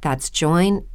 [0.00, 0.88] That's joinmidi.com.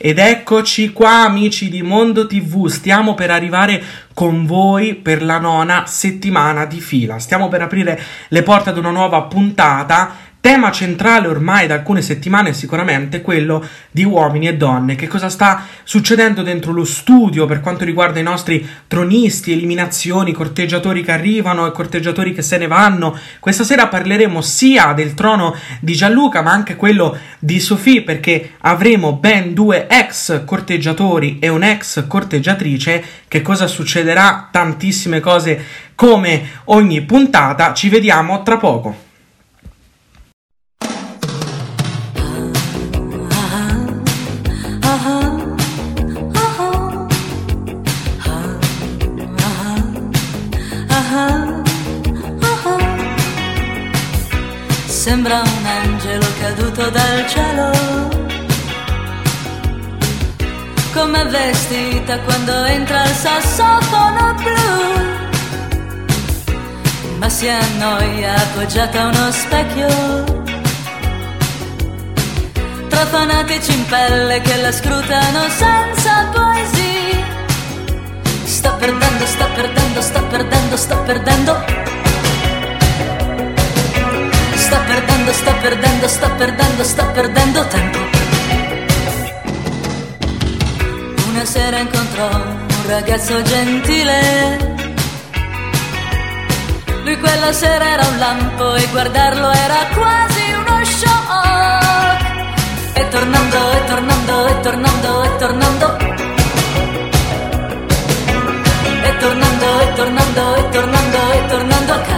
[0.00, 3.82] Ed eccoci qua amici di Mondo TV, stiamo per arrivare
[4.14, 8.92] con voi per la nona settimana di fila, stiamo per aprire le porte ad una
[8.92, 10.14] nuova puntata
[10.48, 14.96] Tema centrale ormai da alcune settimane è sicuramente quello di uomini e donne.
[14.96, 21.02] Che cosa sta succedendo dentro lo studio per quanto riguarda i nostri tronisti, eliminazioni, corteggiatori
[21.04, 23.14] che arrivano e corteggiatori che se ne vanno.
[23.40, 29.12] Questa sera parleremo sia del trono di Gianluca ma anche quello di Sofì perché avremo
[29.12, 33.04] ben due ex corteggiatori e un'ex corteggiatrice.
[33.28, 34.48] Che cosa succederà?
[34.50, 35.62] Tantissime cose
[35.94, 37.74] come ogni puntata.
[37.74, 39.07] Ci vediamo tra poco.
[55.08, 57.70] Sembra un angelo caduto dal cielo.
[60.92, 64.66] Come vestita quando entra il sassofono blu.
[67.20, 69.88] Ma si annoia appoggiata a uno specchio.
[72.88, 77.24] Tra fanatici in pelle che la scrutano senza poesia.
[78.44, 81.77] Sto perdendo, sto perdendo, sto perdendo, sto perdendo
[85.28, 87.98] perdendo, sto perdendo, sto perdendo, sto perdendo tempo.
[91.28, 94.76] Una sera incontrò un ragazzo gentile.
[97.04, 102.22] Lui quella sera era un lampo e guardarlo era quasi uno shock.
[102.94, 105.96] E tornando, e tornando, e tornando, e tornando.
[109.02, 112.17] E tornando, e tornando, e tornando, e tornando a casa.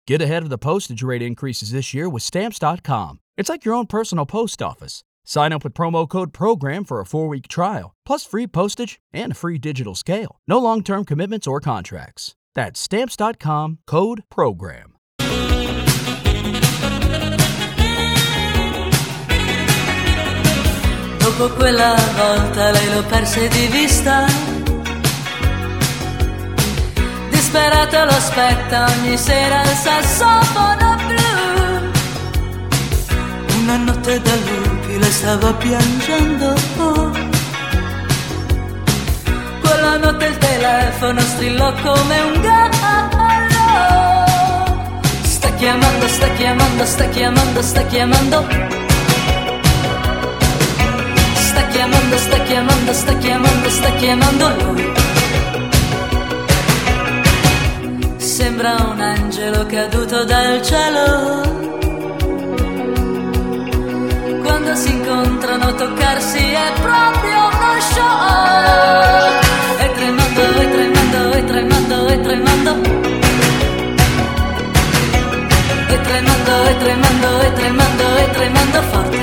[0.11, 3.21] Get ahead of the postage rate increases this year with Stamps.com.
[3.37, 5.05] It's like your own personal post office.
[5.23, 9.31] Sign up with promo code PROGRAM for a four week trial, plus free postage and
[9.31, 10.35] a free digital scale.
[10.49, 12.35] No long term commitments or contracts.
[12.55, 14.97] That's Stamps.com code PROGRAM.
[21.19, 24.50] Dopo quella volta lei lo perse di vista
[27.51, 31.89] disperato lo aspetta ogni sera il sassofono blu.
[33.59, 36.53] Una notte da lupi le stava piangendo.
[39.59, 42.69] Quella notte il telefono strillò come un gallo.
[45.23, 48.47] Sta chiamando, sta chiamando, sta chiamando, sta chiamando.
[51.33, 55.00] Sta chiamando, sta chiamando, sta chiamando, sta chiamando lui
[58.41, 61.05] sembra un angelo caduto dal cielo.
[64.43, 69.39] Quando si incontrano toccarsi è proprio uno show.
[69.83, 72.71] E tremando, e tremando, e tremando, e tremando.
[75.93, 79.19] E tremando, e tremando, e tremando, e tremando forte.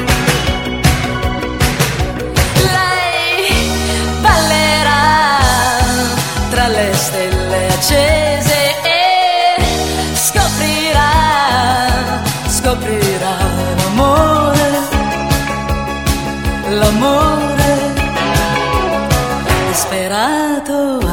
[2.77, 3.49] Lei
[4.21, 5.03] ballerà
[6.51, 8.48] tra le stelle accese
[16.79, 17.93] l'amore
[19.69, 21.08] disperato.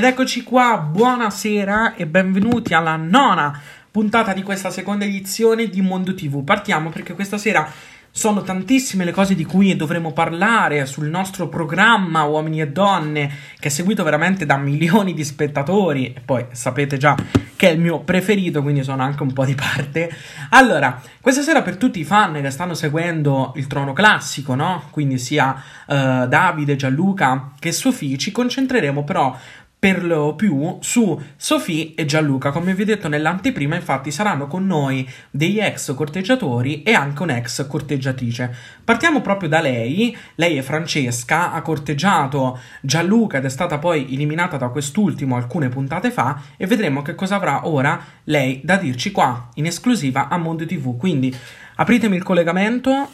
[0.00, 3.60] Ed eccoci qua, buonasera e benvenuti alla nona
[3.90, 6.42] puntata di questa seconda edizione di Mondo TV.
[6.42, 7.70] Partiamo perché questa sera
[8.10, 13.68] sono tantissime le cose di cui dovremo parlare sul nostro programma Uomini e Donne, che
[13.68, 17.14] è seguito veramente da milioni di spettatori, e poi sapete già
[17.54, 20.10] che è il mio preferito, quindi sono anche un po' di parte.
[20.48, 24.84] Allora, questa sera per tutti i fan che stanno seguendo il trono classico, no?
[24.90, 29.36] Quindi sia eh, Davide, Gianluca che Sofì, ci concentreremo però
[29.80, 32.50] per lo più su Sofì e Gianluca.
[32.50, 37.66] Come vi ho detto nell'anteprima, infatti, saranno con noi degli ex corteggiatori e anche un'ex
[37.66, 38.54] corteggiatrice.
[38.84, 40.14] Partiamo proprio da lei.
[40.34, 46.10] Lei è Francesca, ha corteggiato Gianluca ed è stata poi eliminata da quest'ultimo alcune puntate
[46.10, 50.66] fa e vedremo che cosa avrà ora lei da dirci qua in esclusiva a Mondo
[50.66, 50.98] TV.
[50.98, 51.34] Quindi
[51.76, 53.08] apritemi il collegamento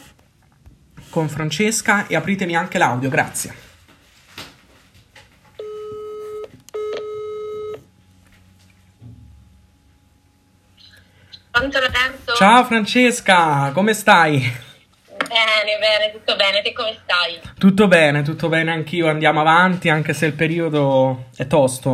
[1.10, 3.65] con Francesca e apritemi anche l'audio, grazie.
[11.56, 12.34] Pronto Lorenzo?
[12.34, 14.40] Ciao Francesca, come stai?
[14.40, 16.60] Bene, bene, tutto bene.
[16.60, 17.40] Te come stai?
[17.56, 21.88] Tutto bene, tutto bene anch'io, andiamo avanti anche se il periodo è tosto.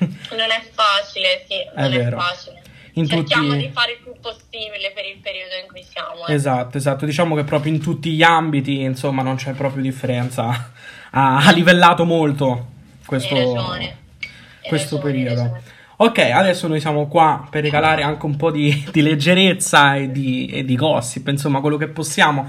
[0.00, 2.20] Non è facile, sì, non è, vero.
[2.20, 2.60] facile.
[2.92, 6.26] In Cerchiamo tutti- di fare il più possibile per il periodo in cui siamo.
[6.26, 6.34] eh.
[6.34, 10.72] Esatto, esatto, diciamo che proprio in tutti gli ambiti, insomma, non c'è proprio differenza.
[11.12, 12.66] Ha, livellato molto
[13.06, 15.76] questo, questo ragione, periodo.
[16.00, 20.46] Ok, adesso noi siamo qua per regalare anche un po' di, di leggerezza e di,
[20.46, 22.48] e di gossip, insomma, quello che possiamo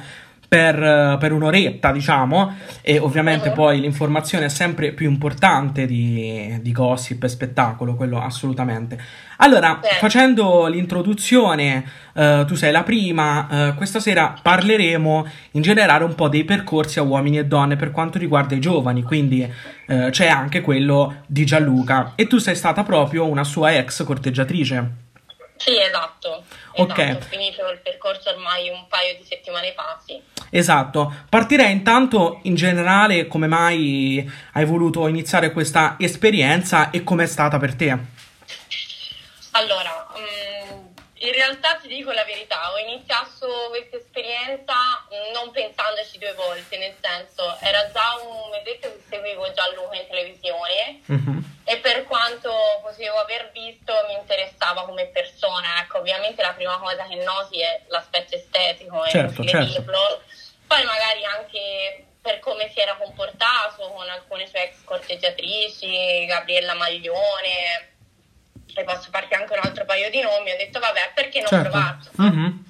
[0.50, 3.54] per, per un'oretta, diciamo, e ovviamente Mhm.
[3.54, 9.00] poi l'informazione è sempre più importante di, di gossip e spettacolo, quello assolutamente.
[9.38, 9.98] Allora, Certo.
[10.00, 11.86] facendo l'introduzione,
[12.16, 16.98] eh, tu sei la prima, eh, questa sera parleremo in generale un po' dei percorsi
[16.98, 19.48] a uomini e donne per quanto riguarda i giovani, quindi
[19.88, 25.08] eh, c'è anche quello di Gianluca e tu sei stata proprio una sua ex corteggiatrice.
[25.58, 26.44] Sì, esatto.
[26.76, 26.98] Ok.
[26.98, 30.18] Esatto, ho finito il percorso ormai un paio di settimane fa, sì.
[30.52, 37.58] Esatto, partirei intanto in generale come mai hai voluto iniziare questa esperienza e com'è stata
[37.58, 37.98] per te.
[39.52, 40.88] Allora, mm,
[41.22, 44.74] in realtà ti dico la verità, ho iniziato questa esperienza
[45.34, 51.02] non pensandoci due volte, nel senso era già un mesetto che seguivo Gianluca in televisione
[51.06, 51.44] Mhm.
[51.66, 52.52] e per quanto
[52.82, 57.82] potevo aver visto mi interessava come persona, ecco, ovviamente la prima cosa che noti è
[57.90, 59.82] l'aspetto estetico, è Certo, inutile certo.
[60.70, 67.94] Poi magari anche per come si era comportato con alcune sue ex corteggiatrici, Gabriella Maglione,
[68.76, 71.70] e posso farti anche un altro paio di nomi, ho detto vabbè perché non Certo.
[71.70, 72.10] provarci?
[72.14, 72.68] Mhm.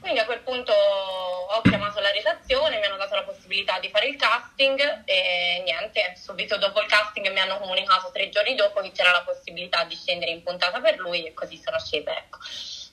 [0.00, 4.08] Quindi a quel punto ho chiamato la redazione, mi hanno dato la possibilità di fare
[4.08, 8.92] il casting e niente, subito dopo il casting mi hanno comunicato tre giorni dopo che
[8.92, 12.38] c'era la possibilità di scendere in puntata per lui e così sono scesa, ecco.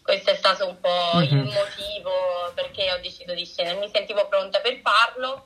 [0.10, 1.22] Questo è stato un po' Mhm.
[1.22, 2.12] il motivo
[2.56, 5.46] perché ho deciso di scendere, mi sentivo pronta per farlo,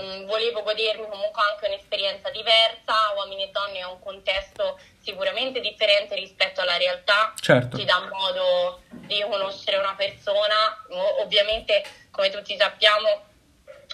[0.00, 6.14] Mm, volevo godermi comunque anche un'esperienza diversa, uomini e donne è un contesto sicuramente differente
[6.14, 7.76] rispetto alla realtà, Certo.
[7.76, 10.54] ti dà modo di conoscere una persona,
[11.18, 13.24] ovviamente come tutti sappiamo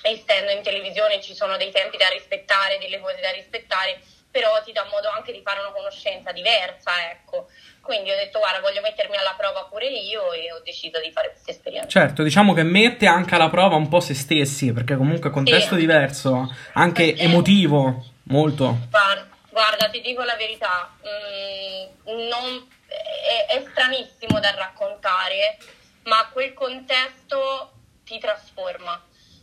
[0.02, 4.02] essendo in televisione ci sono dei tempi da rispettare, delle cose da rispettare,
[4.34, 7.46] però ti dà modo anche di fare una conoscenza diversa, ecco.
[7.80, 11.30] Quindi ho detto, guarda, voglio mettermi alla prova pure io e ho deciso di fare
[11.30, 11.88] questa esperienza.
[11.88, 15.44] Certo, diciamo che mette anche alla prova un po' se stessi, perché comunque è un
[15.44, 15.80] contesto Sì.
[15.80, 18.78] diverso, anche Perché- emotivo, molto.
[18.90, 25.58] Guarda, guarda, ti dico la verità, mm, non- è, è stranissimo da raccontare,
[26.04, 27.70] ma quel contesto
[28.04, 29.00] ti trasforma.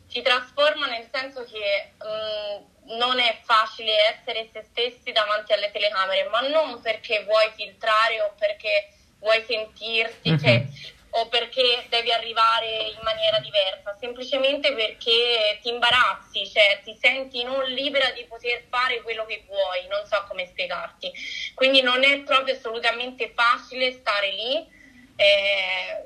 [0.10, 6.24] Ti trasforma nel senso che mm, non è facile essere se stessi davanti alle telecamere,
[6.30, 10.40] ma non perché vuoi filtrare o perché vuoi sentirti, Mhm.
[10.40, 10.66] cioè,
[11.14, 17.64] o perché devi arrivare in maniera diversa, semplicemente perché ti imbarazzi, cioè ti senti non
[17.66, 21.12] libera di poter fare quello che vuoi, non so come spiegarti.
[21.54, 24.66] Quindi non è proprio assolutamente facile stare lì,
[25.18, 26.06] eh,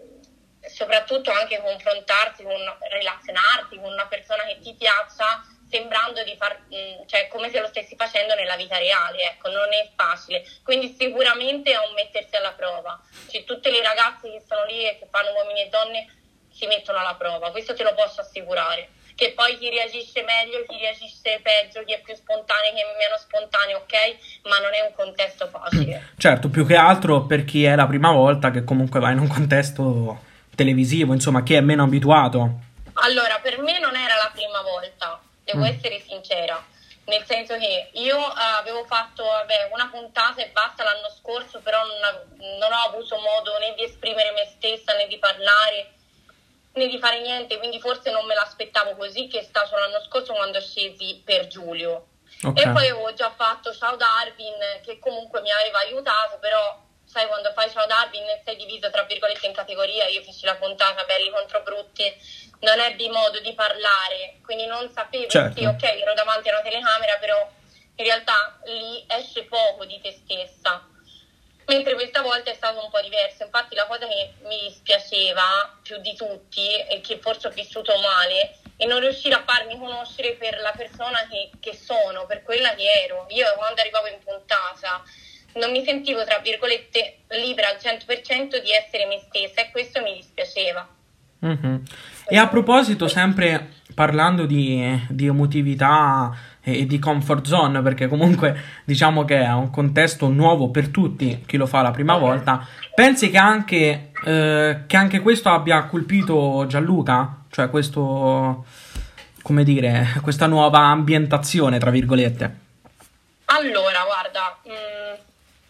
[0.67, 7.05] soprattutto anche confrontarsi con, relazionarti con una persona che ti piaccia sembrando di far, mh,
[7.07, 10.43] cioè come se lo stessi facendo nella vita reale, ecco, non è facile.
[10.63, 12.99] Quindi sicuramente è un mettersi alla prova.
[13.29, 16.07] Cioè, tutte le ragazze che sono lì e che fanno uomini e donne
[16.51, 18.89] si mettono alla prova, questo te lo posso assicurare.
[19.15, 23.17] Che poi chi reagisce meglio, chi reagisce peggio, chi è più spontaneo, chi è meno
[23.17, 24.47] spontaneo, ok?
[24.49, 26.11] Ma non è un contesto facile.
[26.19, 29.27] Certo, più che altro per chi è la prima volta che comunque va in un
[29.27, 30.21] contesto
[30.53, 32.59] televisivo, insomma, chi è meno abituato.
[32.95, 35.65] Allora, per me non era la prima volta, devo Mm.
[35.65, 36.61] essere sincera,
[37.05, 41.81] nel senso che io eh, avevo fatto vabbè, una puntata e basta l'anno scorso, però
[41.85, 45.91] non, non ho avuto modo né di esprimere me stessa né di parlare
[46.73, 50.33] né di fare niente, quindi forse non me l'aspettavo così che è stato l'anno scorso
[50.33, 52.07] quando scesi per Giulio.
[52.43, 52.59] Ok.
[52.59, 57.53] E poi avevo già fatto Ciao Darwin, che comunque mi aveva aiutato, però sai quando
[57.53, 61.61] fai Ciao Darwin sei diviso tra virgolette in categoria, io feci la puntata belli contro
[61.61, 62.13] brutti,
[62.59, 65.59] non ebbi modo di parlare, quindi non sapevo, Certo.
[65.59, 67.49] sì ok ero davanti a una telecamera, però
[67.97, 70.87] in realtà lì esce poco di te stessa.
[71.67, 75.97] Mentre questa volta è stato un po' diverso, infatti la cosa che mi dispiaceva più
[75.97, 80.59] di tutti e che forse ho vissuto male è non riuscire a farmi conoscere per
[80.59, 83.25] la persona che, che sono, per quella che ero.
[83.29, 85.03] Io quando arrivavo in puntata
[85.53, 90.13] non mi sentivo, tra virgolette, libera al 100% di essere me stessa e questo mi
[90.15, 90.87] dispiaceva.
[91.39, 91.83] Mhm.
[92.27, 99.23] E a proposito, sempre parlando di, di emotività e, di comfort zone, perché comunque diciamo
[99.25, 103.37] che è un contesto nuovo per tutti, chi lo fa la prima volta, pensi che
[103.37, 107.43] anche, eh, che anche questo abbia colpito Gianluca?
[107.51, 108.65] Cioè questo,
[109.43, 112.63] come dire, questa nuova ambientazione, tra virgolette.
[113.45, 115.19] Allora, guarda, mh,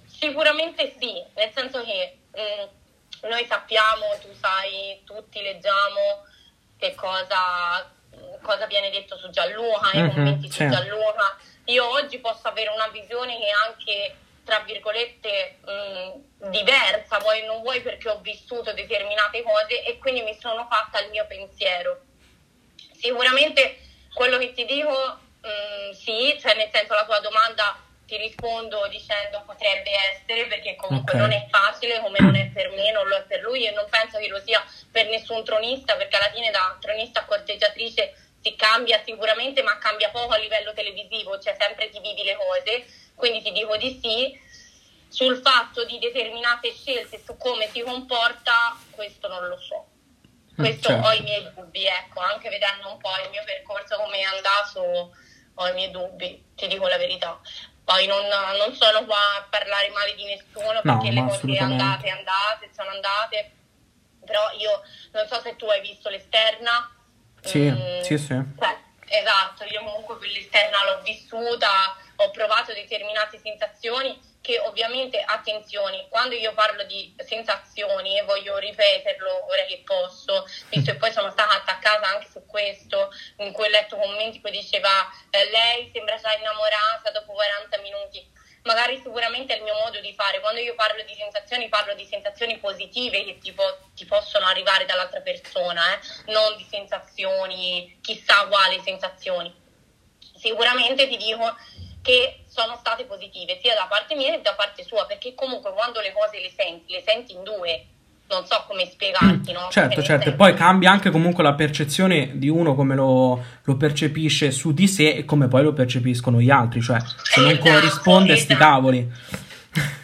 [0.06, 6.24] sicuramente sì, nel senso che mh, noi sappiamo, tu sai, tutti leggiamo
[6.77, 7.91] che cosa,
[8.41, 10.63] cosa viene detto su Gianluca, i Mhm, commenti sì.
[10.63, 11.38] su Gianluca.
[11.65, 17.62] Io oggi posso avere una visione che è anche, tra virgolette, mh, diversa, vuoi non
[17.62, 22.01] vuoi perché ho vissuto determinate cose e quindi mi sono fatta il mio pensiero.
[22.98, 23.79] Sicuramente
[24.13, 29.44] quello che ti dico, mm, sì, cioè nel senso la tua domanda ti rispondo dicendo
[29.46, 31.20] potrebbe essere perché comunque Ok.
[31.20, 33.86] non è facile come non è per me, non lo è per lui e non
[33.90, 38.56] penso che lo sia per nessun tronista perché alla fine da tronista a corteggiatrice si
[38.56, 42.86] cambia sicuramente ma cambia poco a livello televisivo, cioè sempre ti vivi le cose,
[43.16, 44.44] quindi ti dico di sì.
[45.08, 49.86] Sul fatto di determinate scelte, su come si comporta, questo non lo so.
[50.54, 51.08] Questo certo.
[51.08, 55.16] ho i miei dubbi, ecco, anche vedendo un po' il mio percorso come è andato,
[55.54, 57.40] ho i miei dubbi, ti dico la verità.
[57.86, 61.58] Poi non, non sono qua a parlare male di nessuno No, perché le ma cose
[61.58, 63.51] andate, andate, sono andate,
[64.25, 66.89] però io non so se tu hai visto l'esterna.
[67.42, 68.34] Sì, Mm, sì, sì.
[68.60, 68.77] cioè,
[69.08, 76.54] esatto, io comunque quell'esterna l'ho vissuta, ho provato determinate sensazioni che ovviamente, attenzione, quando io
[76.54, 82.08] parlo di sensazioni e voglio ripeterlo ora che posso, visto che poi sono stata attaccata
[82.08, 87.10] anche su questo, in cui ho letto commenti che diceva eh, lei sembra già innamorata
[87.10, 88.34] dopo 40 minuti.
[88.66, 90.40] Magari sicuramente è il mio modo di fare.
[90.40, 93.64] Quando io parlo di sensazioni, parlo di sensazioni positive che tipo,
[93.96, 96.32] ti possono arrivare dall'altra persona, eh?
[96.32, 99.52] non di sensazioni, chissà quali sensazioni.
[100.36, 101.56] Sicuramente ti dico
[102.04, 106.00] che sono state positive sia da parte mia che da parte sua, perché comunque quando
[106.00, 107.86] le cose le senti, le senti in due,
[108.28, 109.68] non so come spiegarti, no?
[109.70, 114.52] Certo, certo, e poi cambia anche comunque la percezione di uno come lo, lo percepisce
[114.52, 118.36] su di sé e come poi lo percepiscono gli altri, cioè se non Esatto, corrisponde
[118.38, 118.66] sti esatto.
[118.66, 119.12] cavoli.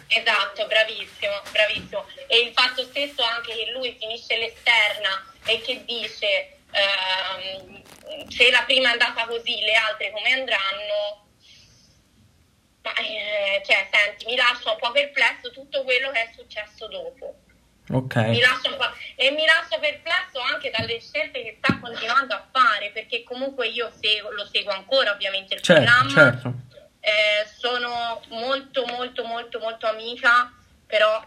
[0.06, 2.04] Esatto, bravissimo, bravissimo.
[2.26, 7.82] E il fatto stesso anche che lui finisce l'esterna e che dice ehm,
[8.28, 11.24] se la prima è andata così, le altre come andranno,
[12.82, 17.34] Ma, eh, cioè, senti, mi lascia un po' perplesso tutto quello che è successo dopo.
[17.90, 18.14] Ok.
[18.16, 22.46] Mi lascia un po'- e mi lascia perplesso anche dalle scelte che sta continuando a
[22.52, 26.10] fare, perché comunque io seguo- lo seguo ancora ovviamente il Certo, programma.
[26.10, 26.54] certo.
[27.00, 30.52] Eh, sono molto molto molto molto amica,
[30.86, 31.20] però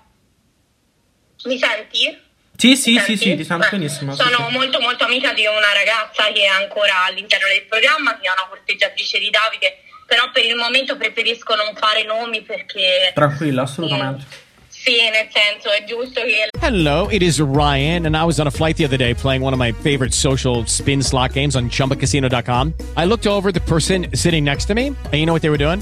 [1.45, 2.23] mi senti?
[2.57, 4.15] Sì, sì, sì, sì, ti sento benissimo.
[4.15, 4.53] sì, Sono sì.
[4.53, 8.47] molto molto amica di una ragazza che è ancora all'interno del programma, che è una
[8.47, 13.11] corteggiatrice di Davide, però per il momento preferisco non fare nomi perché...
[13.13, 14.43] Tranquilla, assolutamente.
[14.85, 18.51] Sì, nel senso è giusto che Hello, it is Ryan, and I was on a
[18.51, 22.73] flight the other day playing one of my favorite social spin slot games on chumbacasino.com.
[22.95, 25.49] I looked over at the person sitting next to me, and you know what they
[25.49, 25.81] were doing?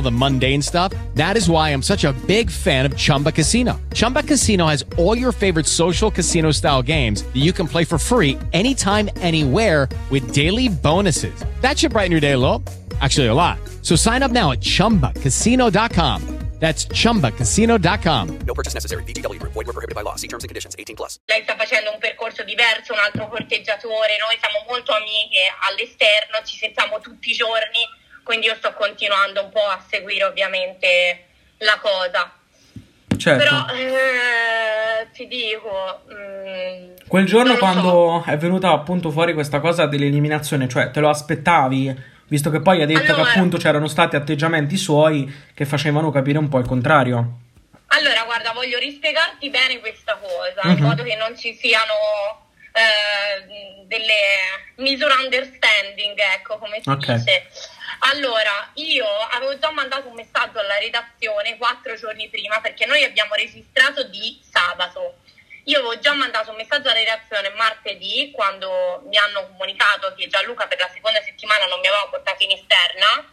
[0.00, 0.92] the mundane stuff.
[1.14, 3.78] That is why I'm such a big fan of Chumba Casino.
[3.92, 7.98] Chumba Casino has all your favorite social casino style games that you can play for
[7.98, 11.44] free anytime, anywhere with daily bonuses.
[11.60, 12.64] That should brighten your day a little.
[13.00, 13.58] Actually, a lot.
[13.82, 16.38] So sign up now at chumbacasino.com.
[16.58, 18.38] That's chumbacasino.com.
[18.44, 19.04] No purchase necessary.
[19.04, 19.52] VGW Group.
[19.52, 20.16] Void were prohibited by law.
[20.16, 20.74] See terms and conditions.
[20.76, 21.18] 18 plus.
[21.26, 26.56] lei sta facendo un percorso diverso, un altro corteggiatore, noi siamo molto amiche all'esterno, ci
[26.56, 27.86] sentiamo tutti i giorni,
[28.28, 31.24] quindi io sto continuando un po' a seguire ovviamente
[31.58, 32.30] la cosa.
[33.16, 33.42] Certo.
[33.42, 36.02] Però eh, ti dico...
[36.12, 37.58] mm, Quel giorno lo so.
[37.58, 42.16] quando è venuta appunto fuori questa cosa dell'eliminazione, cioè te lo aspettavi?
[42.26, 46.36] Visto che poi ha detto Allora- che appunto c'erano stati atteggiamenti suoi che facevano capire
[46.36, 47.38] un po' il contrario.
[47.86, 50.76] Allora, guarda, voglio rispiegarti bene questa cosa, Mhm.
[50.76, 51.94] in modo che non ci siano
[52.74, 57.12] eh, delle misunderstanding, ecco, come si Ok.
[57.14, 57.46] dice.
[58.00, 63.34] Allora, io avevo già mandato un messaggio alla redazione quattro giorni prima, perché noi abbiamo
[63.34, 65.18] registrato di sabato.
[65.64, 70.66] Io avevo già mandato un messaggio alla redazione martedì, quando mi hanno comunicato che Gianluca
[70.66, 73.30] per la seconda settimana non mi aveva portato in esterna,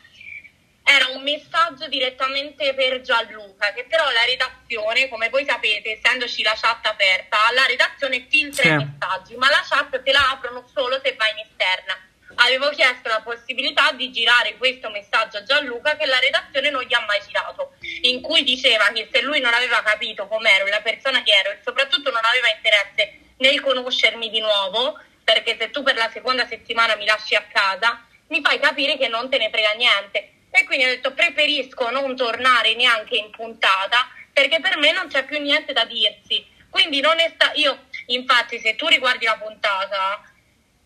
[0.84, 6.56] era un messaggio direttamente per Gianluca, che però la redazione, come voi sapete, essendoci la
[6.60, 8.69] chat aperta, la redazione filtra Sì.
[8.69, 11.97] i messaggi, ma la chat te la aprono solo se vai in esterna.
[12.36, 16.93] Avevo chiesto la possibilità di girare questo messaggio a Gianluca che la redazione non gli
[16.93, 21.24] ha mai girato, in cui diceva che se lui non aveva capito com'ero, la persona
[21.24, 25.95] che ero e soprattutto non aveva interesse nel conoscermi di nuovo, perché se tu per
[25.95, 29.71] la seconda settimana mi lasci a casa, mi fai capire che non te ne frega
[29.74, 30.32] niente.
[30.52, 35.24] E quindi ho detto preferisco non tornare neanche in puntata perché per me non c'è
[35.24, 36.45] più niente da dirsi.
[36.69, 40.21] Quindi non è sta- io, infatti, se tu riguardi la puntata,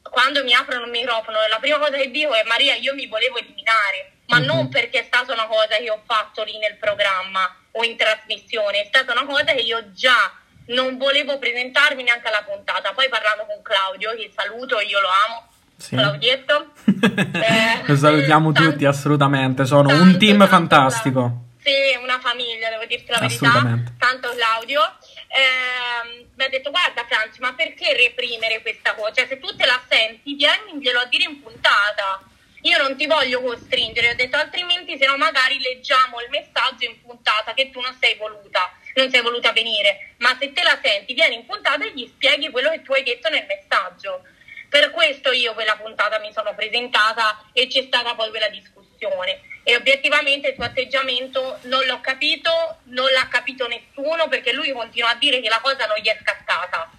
[0.10, 3.38] quando mi aprono il microfono, la prima cosa che dico è Maria, io mi volevo
[3.38, 4.46] eliminare, ma Mhm.
[4.46, 8.82] non perché è stata una cosa che ho fatto lì nel programma o in trasmissione,
[8.82, 10.32] è stata una cosa che io già
[10.68, 12.92] non volevo presentarmi neanche alla puntata.
[12.94, 15.96] Poi parlando con Claudio, che saluto, io lo amo, Sì.
[15.96, 16.74] Claudietto.
[17.42, 19.66] Eh, Lo salutiamo tanto- tutti, assolutamente.
[19.66, 21.22] Sono tanto, un team fantastico.
[21.62, 23.52] Cla- Sì, una famiglia, devo dirti la verità.
[23.98, 24.82] Tanto Claudio.
[25.28, 29.12] ehm, mi ha detto, guarda Franci, ma perché reprimere questa cosa?
[29.12, 32.24] Cioè, se tu te la senti, vienglielo a dire in puntata.
[32.62, 37.02] Io non ti voglio costringere, ho detto altrimenti se no magari leggiamo il messaggio in
[37.02, 41.14] puntata che tu non sei voluta, non sei voluta venire, ma se te la senti
[41.14, 44.24] vieni in puntata e gli spieghi quello che tu hai detto nel messaggio.
[44.70, 49.42] Per questo io quella puntata mi sono presentata e c'è stata poi quella discussione.
[49.70, 55.12] E obiettivamente il tuo atteggiamento non l'ho capito, non l'ha capito nessuno perché lui continua
[55.12, 56.92] a dire che la cosa non gli è scattata.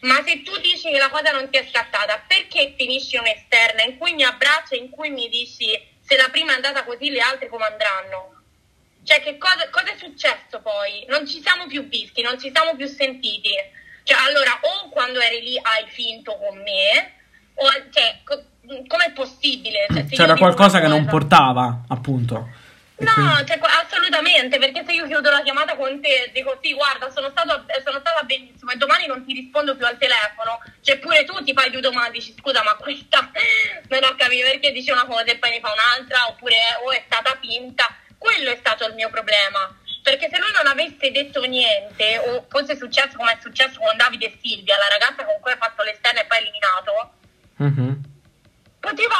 [0.00, 3.96] Ma se tu dici che la cosa non ti è scattata, perché finisci un'esterna in
[3.96, 5.70] cui mi abbraccia in cui mi dici
[6.02, 8.42] se la prima è andata così le altre come andranno?
[9.04, 11.06] Cioè, che cosa, cosa è successo poi?
[11.08, 13.54] Non ci siamo più visti, non ci siamo più sentiti.
[14.02, 17.14] Cioè, allora, o quando eri lì hai finto con me,
[17.54, 18.20] o cioè,
[18.86, 19.86] com'è possibile?
[19.92, 22.48] Cioè, C'era dico qualcosa che non portava, appunto.
[23.00, 26.74] No, quindi- cioè, assolutamente, perché se io chiudo la chiamata con te e dico sì,
[26.74, 30.98] guarda, sono, stato, sono stata benissimo e domani non ti rispondo più al telefono, cioè
[30.98, 33.30] pure tu ti fai due domande, dici scusa ma questa
[33.88, 37.02] non ho capito perché dice una cosa e poi ne fa un'altra, oppure o è
[37.06, 37.86] stata finta,
[38.18, 39.72] quello è stato il mio problema.
[40.02, 44.26] Perché se lui non avesse detto niente, o fosse successo come è successo con Davide
[44.26, 47.12] e Silvia, la ragazza con cui ha fatto l'esterno e poi eliminato,
[47.58, 48.07] Mhm.
[48.80, 49.14] Poteva,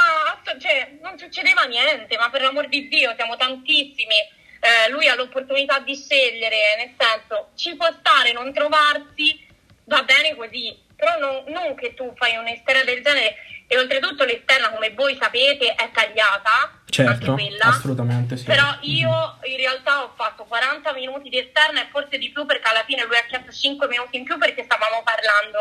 [0.61, 4.14] cioè, non succedeva niente, ma per l'amor di Dio, siamo tantissimi.
[4.61, 9.47] eh, lui ha l'opportunità di scegliere, nel senso ci può stare non trovarsi,
[9.85, 13.37] va bene così, però non, non che tu fai un'esterna del genere
[13.68, 17.64] e oltretutto l'esterna come voi sapete è tagliata, Certo, anche quella.
[17.66, 18.44] assolutamente sì.
[18.47, 22.68] Però io in realtà ho fatto 40 minuti di esterna e forse di più perché
[22.68, 25.61] alla fine lui ha chiesto 5 minuti in più perché stavamo parlando,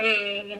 [0.00, 0.58] mm,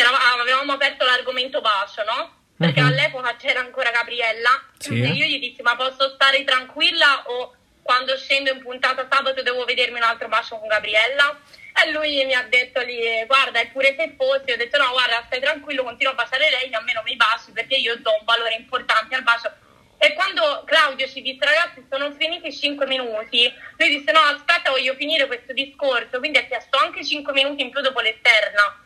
[0.00, 2.40] avevamo aperto l'argomento bacio, no?
[2.56, 2.86] Perché Mhm.
[2.86, 5.00] all'epoca c'era ancora Gabriella Sì.
[5.02, 9.64] e io gli dissi ma posso stare tranquilla o quando scendo in puntata sabato devo
[9.64, 11.38] vedermi un altro bacio con Gabriella?
[11.84, 15.22] E lui mi ha detto lì, guarda, è pure se fossi, ho detto no, guarda,
[15.26, 18.24] stai tranquillo, continuo a baciare lei, a me non mi baci perché io do un
[18.24, 19.50] valore importante al bacio.
[19.98, 24.94] E quando Claudio ci disse, ragazzi, sono finiti 5 minuti, lui disse, no, aspetta, voglio
[24.94, 28.81] finire questo discorso, quindi ha chiesto anche 5 minuti in più dopo l'esterna.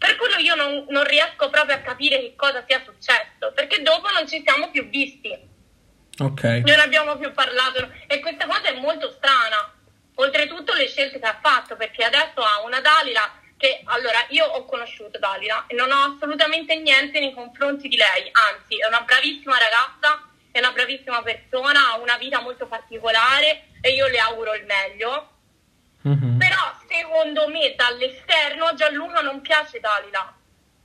[0.00, 4.08] Per quello io non, non riesco proprio a capire che cosa sia successo, perché dopo
[4.08, 5.38] non ci siamo più visti,
[6.20, 6.42] Ok.
[6.64, 9.74] non abbiamo più parlato e questa cosa è molto strana.
[10.14, 14.64] Oltretutto le scelte che ha fatto, perché adesso ha una Dalila che, allora, io ho
[14.64, 19.58] conosciuto Dalila e non ho assolutamente niente nei confronti di lei, anzi è una bravissima
[19.58, 24.64] ragazza, è una bravissima persona, ha una vita molto particolare e io le auguro il
[24.64, 25.39] meglio.
[26.02, 26.38] Mhm.
[26.38, 30.34] Però secondo me dall'esterno a Gianluca non piace Dalila.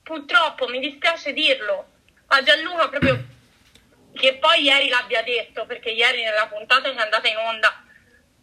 [0.04, 1.88] Purtroppo mi dispiace dirlo.
[2.28, 3.24] A Gianluca proprio
[4.14, 7.84] che poi ieri l'abbia detto, perché ieri nella puntata che è andata in onda,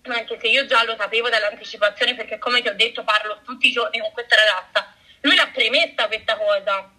[0.05, 3.73] anche se io già lo sapevo dall'anticipazione, perché come ti ho detto parlo tutti i
[3.73, 6.91] giorni con questa ragazza, lui l'ha premessa questa cosa.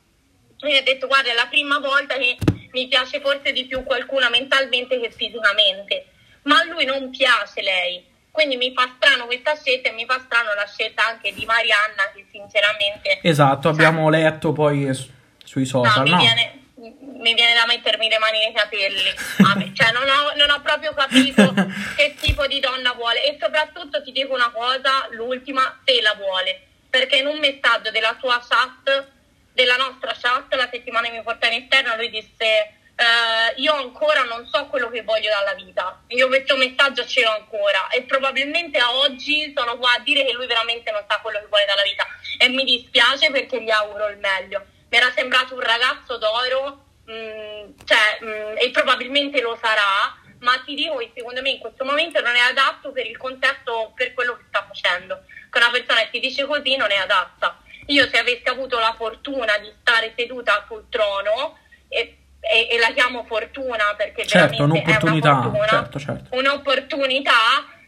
[0.59, 2.37] Lui ha detto guarda è la prima volta che
[2.71, 6.05] mi piace forse di più qualcuno mentalmente che fisicamente,
[6.43, 8.11] ma a lui non piace lei.
[8.33, 12.09] Quindi mi fa strano questa scelta e mi fa strano la scelta anche di Marianna
[12.15, 15.07] che sinceramente Esatto, abbiamo letto poi su-
[15.43, 16.17] sui No, social, mi, no?
[16.17, 19.13] Viene, mi viene da mettermi le mani nei capelli.
[19.45, 21.53] A me- cioè, non ho, non ho proprio capito
[21.95, 23.23] che tipo di donna vuole.
[23.23, 26.59] E soprattutto ti dico una cosa, l'ultima, se la vuole.
[26.89, 29.09] Perché in un messaggio della sua chat,
[29.53, 32.77] della nostra chat, la settimana che mi porta in esterno, lui disse...
[33.03, 36.01] "Eh, io ancora non so quello che voglio dalla vita.
[36.07, 40.33] Io questo messaggio ce l'ho ancora e probabilmente a oggi sono qua a dire che
[40.33, 42.05] lui veramente non sa quello che vuole dalla vita
[42.37, 47.71] e mi dispiace perché gli auguro il meglio mi era sembrato un ragazzo d'oro mm,
[47.83, 52.21] cioè, mm, e probabilmente lo sarà, ma ti dico che secondo me in questo momento
[52.21, 55.23] non è adatto per il contesto, per quello che sta facendo.
[55.49, 57.59] Che una persona che ti dice così non è adatta.
[57.87, 62.91] Io se avessi avuto la fortuna di stare seduta sul trono, e, e- e la
[62.93, 66.37] chiamo fortuna perché Certo, veramente è un'opportunità, una fortuna, certo, certo.
[66.37, 67.31] un'opportunità,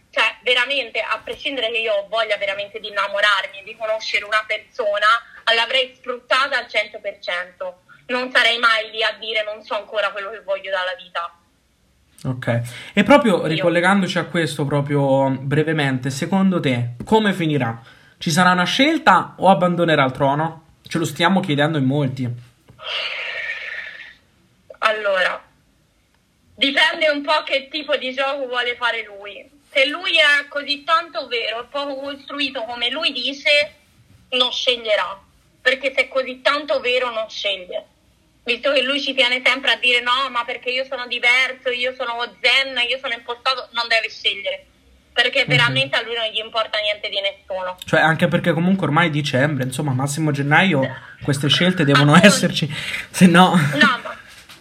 [0.10, 5.06] cioè veramente a prescindere che io ho voglia veramente di innamorarmi, di conoscere una persona,
[5.54, 7.84] l'avrei sfruttata al 100%.
[8.08, 11.34] Non sarei mai lì a dire non so ancora quello che voglio dalla vita.
[12.24, 12.62] Ok.
[12.94, 17.82] E proprio ricollegandoci a questo proprio brevemente, secondo te come finirà?
[18.18, 20.64] Ci sarà una scelta o abbandonerà il trono?
[20.88, 22.30] Ce lo stiamo chiedendo in molti.
[24.86, 25.44] Allora,
[26.56, 29.50] dipende un po' che tipo di gioco vuole fare lui.
[29.72, 33.74] Se lui è così tanto vero e poco costruito come lui dice,
[34.30, 35.20] non sceglierà.
[35.60, 37.86] Perché se è così tanto vero non sceglie.
[38.44, 41.96] Visto che lui ci tiene sempre a dire no, ma perché io sono diverso, io
[41.98, 44.66] sono zen, io sono impostato, non deve scegliere.
[45.12, 47.78] Perché veramente a lui non gli importa niente di nessuno.
[47.84, 50.88] Cioè, anche perché comunque ormai è dicembre, insomma, massimo gennaio
[51.24, 52.72] queste scelte devono esserci,
[53.10, 53.56] se no...
[53.56, 54.05] No,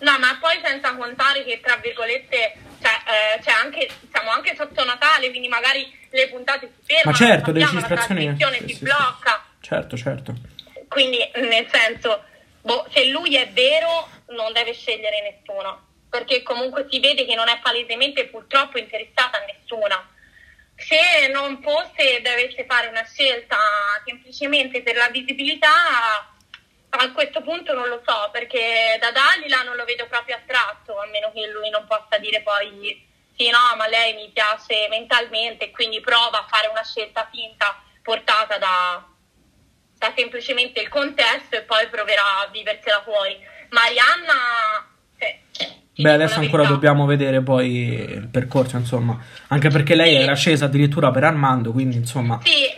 [0.05, 4.85] no, ma poi senza contare che tra virgolette, cioè, eh, c'è anche, siamo anche sotto
[4.85, 7.19] Natale, quindi magari le puntate si fermano.
[7.19, 8.85] Ma certo, le la sì, si sì, sì.
[8.85, 9.45] blocca.
[9.61, 10.35] Certo, certo.
[10.89, 12.23] Quindi, nel senso,
[12.61, 15.93] boh, se lui è vero, non deve scegliere nessuno.
[16.09, 20.09] Perché comunque si vede che non è palesemente purtroppo interessata a nessuna.
[20.77, 23.57] Se non fosse, dovesse fare una scelta
[24.05, 26.33] semplicemente per la visibilità,
[26.99, 31.07] a questo punto non lo so, perché da Dalila non lo vedo proprio attratto, a
[31.07, 33.03] meno che lui non possa dire poi
[33.37, 38.59] sì, no, ma lei mi piace mentalmente, quindi prova a fare una scelta finta portata
[38.59, 39.05] da,
[39.99, 43.37] da semplicemente il contesto e poi proverà a viversela fuori.
[43.71, 44.87] Marianna...
[45.19, 45.41] eh,
[45.95, 46.75] ti Beh, adesso ancora verità.
[46.75, 49.19] dobbiamo vedere poi il percorso, insomma.
[49.49, 52.39] Anche perché lei era scesa addirittura per Armando, quindi insomma...
[52.45, 52.71] Sì,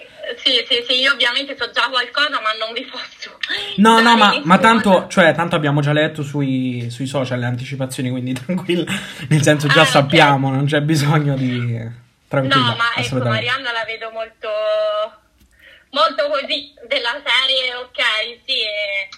[0.47, 3.37] sì, sì, sì, io ovviamente so già qualcosa, ma non vi posso.
[3.79, 8.11] No, no, ma, ma tanto, cioè, tanto abbiamo già letto sui, sui social le anticipazioni,
[8.11, 8.85] quindi tranquilla.
[9.29, 12.05] Nel senso, già Ah, sappiamo, non c'è bisogno di...
[12.29, 13.19] Tranquilla, No, ma ecco.
[13.19, 14.49] Marianna la vedo molto,
[15.91, 19.09] molto così, della serie, ok, sì, e-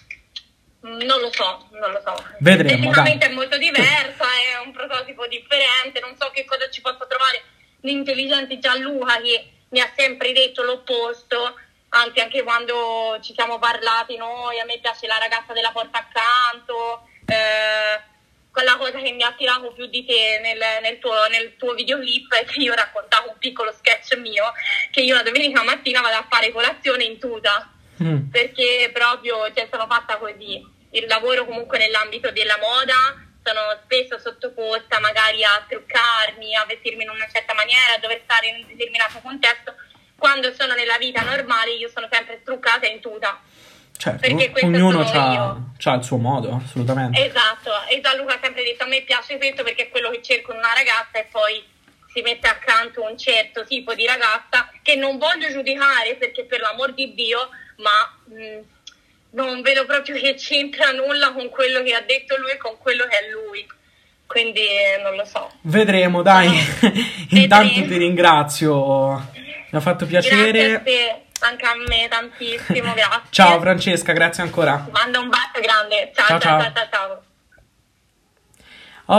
[0.81, 2.15] Non lo so, non lo so.
[2.39, 7.05] Vedremo, Tecnicamente è molto diversa, è un prototipo differente, non so che cosa ci possa
[7.07, 7.43] trovare
[7.81, 11.55] l'intelligente Gianluca che mi ha sempre detto l'opposto,
[11.91, 17.09] anzi anche quando ci siamo parlati noi, a me piace la ragazza della porta accanto,
[17.27, 18.01] eh,
[18.51, 22.35] quella cosa che mi ha attirato più di te nel, nel tuo, nel tuo videoclip
[22.35, 24.53] è che io raccontavo un piccolo sketch mio,
[24.91, 28.31] che io la domenica mattina vado a fare colazione in tuta Mm.
[28.31, 30.65] perché proprio cioè, sono fatta così.
[30.91, 32.95] Il lavoro comunque nell'ambito della moda,
[33.49, 38.49] sono spesso sottoposta magari a truccarmi, a vestirmi in una certa maniera, a dover stare
[38.49, 39.75] in un determinato contesto.
[40.17, 43.41] Quando sono nella vita normale io sono sempre truccata in tuta.
[43.97, 44.27] Certo,
[44.63, 47.25] ognuno ha il suo modo, assolutamente.
[47.25, 50.53] Esatto, e Gianluca ha sempre detto a me piace questo perché è quello che cerco
[50.53, 51.65] in una ragazza e poi
[52.13, 56.93] si mette accanto un certo tipo di ragazza che non voglio giudicare perché per l'amor
[56.95, 58.61] di Dio, ma mh,
[59.31, 63.05] non vedo proprio che c'entra nulla con quello che ha detto lui e con quello
[63.05, 63.67] che è lui.
[64.27, 65.51] Quindi eh, non lo so.
[65.63, 66.49] Vedremo, dai.
[67.31, 67.87] Intanto Vedremo.
[67.87, 69.31] ti ringrazio,
[69.71, 70.83] mi ha fatto Grazie piacere.
[70.83, 73.23] te, anche a me tantissimo, grazie.
[73.31, 74.83] Ciao Francesca, grazie ancora.
[74.85, 76.13] Ti Manda un bacio grande.
[76.15, 76.61] Ciao Ciao, ciao ciao.
[76.61, 76.89] ciao ciao.
[76.91, 77.23] ciao.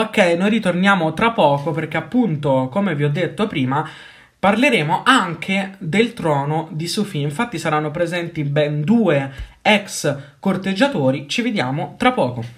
[0.01, 3.89] Ok, noi ritorniamo tra poco perché appunto, come vi ho detto prima,
[4.37, 7.21] parleremo anche del trono di Sofì.
[7.21, 11.27] Infatti saranno presenti ben due ex corteggiatori.
[11.27, 12.57] Ci vediamo tra poco.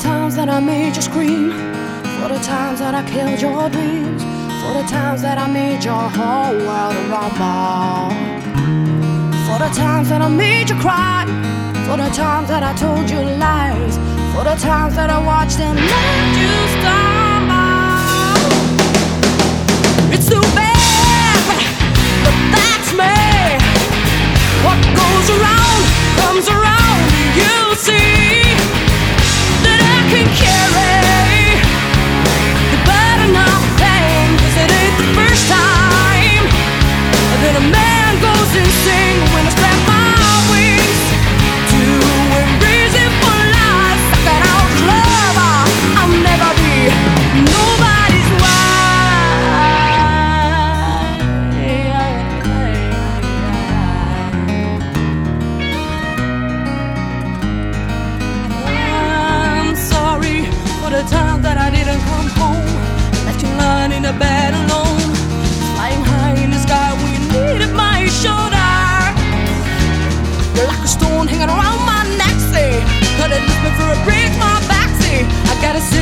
[0.00, 1.50] Times that I made you scream,
[2.18, 4.22] for the times that I killed your dreams,
[4.60, 8.10] for the times that I made your whole world rumble,
[9.46, 11.24] for the times that I made you cry,
[11.86, 13.96] for the times that I told you lies,
[14.34, 18.12] for the times that I watched and let you stumble.
[20.14, 21.42] It's too bad,
[22.24, 23.18] but that's me.
[24.62, 25.82] What goes around
[26.22, 27.02] comes around.
[27.34, 28.46] You see
[29.66, 31.58] that I can carry
[32.72, 34.26] the burden of pain.
[34.62, 36.44] it ain't the first time
[37.42, 39.91] that a man goes insane when I spread
[70.92, 72.70] stone hanging around my neck, say.
[73.16, 75.24] Could it lift me for a break, my back, say.
[75.50, 76.01] I gotta say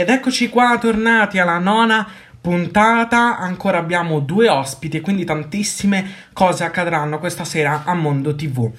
[0.00, 2.08] Ed eccoci qua, tornati alla nona
[2.40, 3.36] puntata.
[3.36, 8.72] Ancora abbiamo due ospiti e quindi tantissime cose accadranno questa sera a Mondo TV.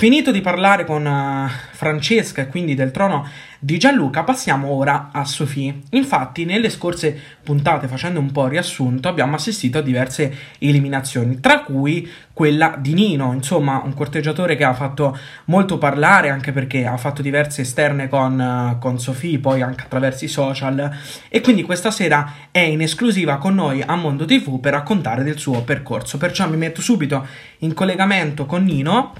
[0.00, 5.26] Finito di parlare con uh, Francesca e quindi del trono di Gianluca, passiamo ora a
[5.26, 5.78] Sofì.
[5.90, 12.10] Infatti, nelle scorse puntate, facendo un po' riassunto, abbiamo assistito a diverse eliminazioni, tra cui
[12.32, 17.20] quella di Nino, insomma, un corteggiatore che ha fatto molto parlare, anche perché ha fatto
[17.20, 20.96] diverse esterne con, uh, con Sofì, poi anche attraverso i social,
[21.28, 25.36] e quindi questa sera è in esclusiva con noi a Mondo TV per raccontare del
[25.36, 26.16] suo percorso.
[26.16, 27.26] Perciò mi metto subito
[27.58, 29.12] in collegamento con Nino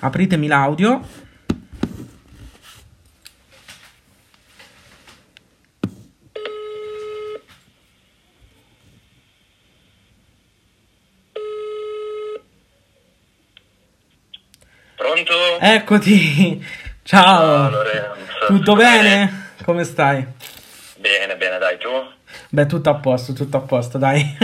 [0.00, 1.00] apritemi l'audio.
[14.96, 15.58] Pronto?
[15.60, 16.64] Eccoti.
[17.02, 17.70] Ciao.
[17.70, 18.14] Ciao.
[18.46, 19.52] Tutto bene?
[19.64, 20.26] Come stai?
[20.98, 21.88] Bene, bene, dai, tu?
[22.56, 24.34] Beh, tutto a posto, tutto a posto, dai.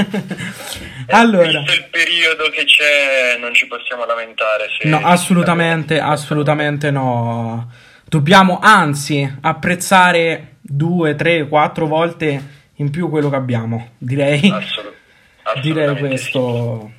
[1.09, 1.47] allora.
[1.47, 4.67] Visto il periodo che c'è, non ci possiamo lamentare.
[4.83, 7.73] No, assolutamente, assolutamente no.
[8.05, 13.93] Dobbiamo anzi apprezzare due, tre, quattro volte in più quello che abbiamo.
[13.97, 16.93] Direi, Assolut- direi questo.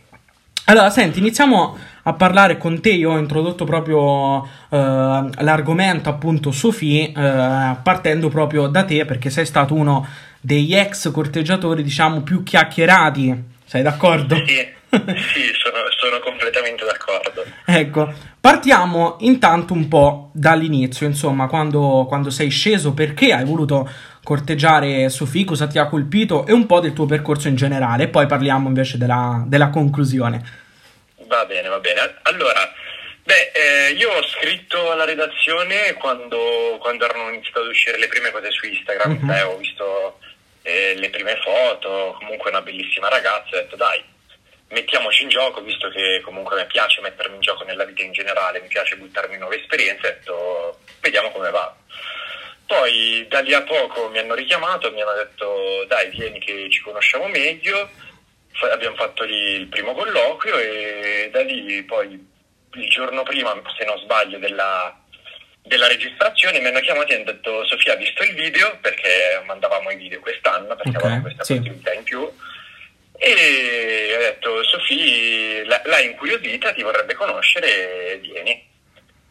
[0.65, 2.89] Allora, senti, iniziamo a parlare con te.
[2.89, 4.47] Io ho introdotto proprio eh,
[5.43, 11.81] l'argomento, appunto, Sofì, eh, partendo proprio da te, perché sei stato uno degli ex corteggiatori,
[11.83, 13.51] diciamo, più chiacchierati.
[13.65, 14.35] Sei d'accordo?
[14.35, 14.67] Sì,
[15.33, 17.45] sì sono, sono completamente d'accordo.
[17.65, 23.89] Ecco, partiamo intanto un po' dall'inizio, insomma, quando, quando sei sceso, perché hai voluto
[24.21, 28.25] corteggiare Sofì, cosa ti ha colpito e un po' del tuo percorso in generale, poi
[28.25, 30.41] parliamo invece della, della conclusione.
[31.25, 32.15] Va bene, va bene.
[32.23, 32.69] Allora,
[33.23, 38.31] beh, eh, io ho scritto alla redazione quando, quando erano iniziate ad uscire le prime
[38.31, 39.11] cose su Instagram.
[39.13, 39.25] Mhm.
[39.25, 40.19] Beh, ho visto
[40.63, 44.03] eh, le prime foto, comunque una bellissima ragazza, ho detto dai,
[44.69, 48.61] mettiamoci in gioco, visto che comunque mi piace mettermi in gioco nella vita in generale,
[48.61, 51.75] mi piace buttarmi nuove esperienze, ho detto vediamo come va.
[52.65, 56.81] Poi da lì a poco mi hanno richiamato, mi hanno detto dai vieni che ci
[56.81, 57.89] conosciamo meglio,
[58.53, 62.31] Fa- abbiamo fatto lì il primo colloquio e da lì poi
[62.75, 65.02] il giorno prima, se non sbaglio, della,
[65.63, 69.89] della registrazione mi hanno chiamato e hanno detto Sofia ha visto il video perché mandavamo
[69.91, 71.55] i video quest'anno perché Ok, avevamo questa sì.
[71.55, 72.31] possibilità in più
[73.25, 78.69] e ho detto Sofì l'hai incuriosita, ti vorrebbe conoscere, vieni.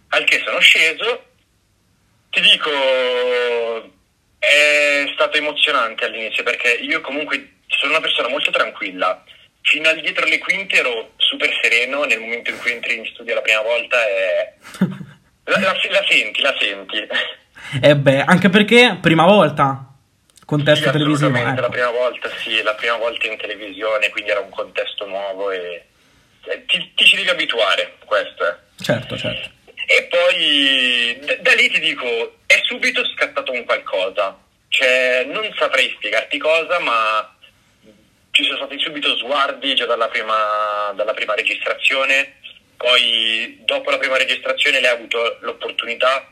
[0.09, 1.25] Al che sono sceso,
[2.31, 2.71] ti dico
[4.39, 9.23] è stato emozionante all'inizio perché io comunque sono una persona molto tranquilla.
[9.61, 13.35] Fino al dietro le quinte ero super sereno, nel momento in cui entri in studio
[13.35, 14.55] la prima volta è...
[15.45, 17.07] la, la- la senti, la senti.
[17.83, 19.87] E beh, anche perché prima volta,
[20.45, 21.37] contesto Sì, televisivo.
[21.37, 21.61] ecco.
[21.61, 25.87] la prima volta, sì, la prima volta in televisione, quindi era un contesto nuovo e
[26.45, 28.57] eh, ti, ti ci devi abituare, questo è.
[28.83, 29.49] Certo, certo.
[29.87, 32.07] E poi d- da lì ti dico,
[32.47, 34.37] è subito scattato un qualcosa.
[34.69, 37.37] Cioè, non saprei spiegarti cosa, ma
[38.31, 42.37] ci sono stati subito sguardi già dalla prima, dalla prima registrazione.
[42.77, 46.27] Poi, dopo la prima registrazione, lei ha avuto l'opportunità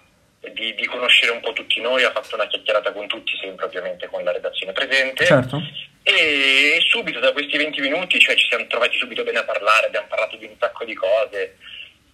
[0.53, 4.09] di, di conoscere un po' tutti noi, ha fatto una chiacchierata con tutti, sempre ovviamente
[4.09, 5.24] con la redazione presente.
[5.24, 5.61] Certo.
[6.03, 10.07] E subito da questi 20 minuti cioè, ci siamo trovati subito bene a parlare, abbiamo
[10.09, 11.57] parlato di un sacco di cose,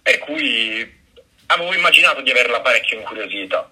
[0.01, 0.95] per cui
[1.47, 3.71] avevo immaginato di averla parecchio incuriosita.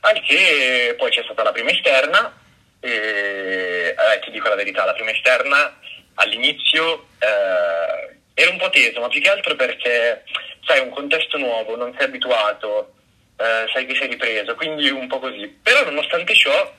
[0.00, 2.36] Al che poi c'è stata la prima esterna,
[2.80, 5.78] e eh, ti dico la verità, la prima esterna
[6.14, 10.22] all'inizio eh, era un po' teso, ma più che altro perché
[10.64, 12.94] sai, un contesto nuovo, non sei abituato,
[13.36, 15.48] eh, sai che sei ripreso, quindi un po' così.
[15.60, 16.72] Però nonostante ciò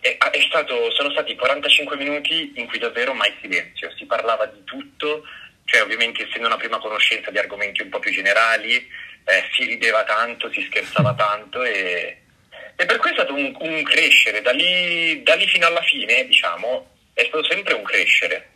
[0.00, 4.64] è, è stato, sono stati 45 minuti in cui davvero mai silenzio, si parlava di
[4.64, 5.22] tutto,
[5.66, 10.02] cioè ovviamente essendo una prima conoscenza di argomenti un po' più generali, eh, si rideva
[10.02, 12.22] tanto, si scherzava tanto e,
[12.74, 16.26] e per cui è stato un, un crescere, da lì, da lì fino alla fine
[16.26, 18.48] diciamo è stato sempre un crescere.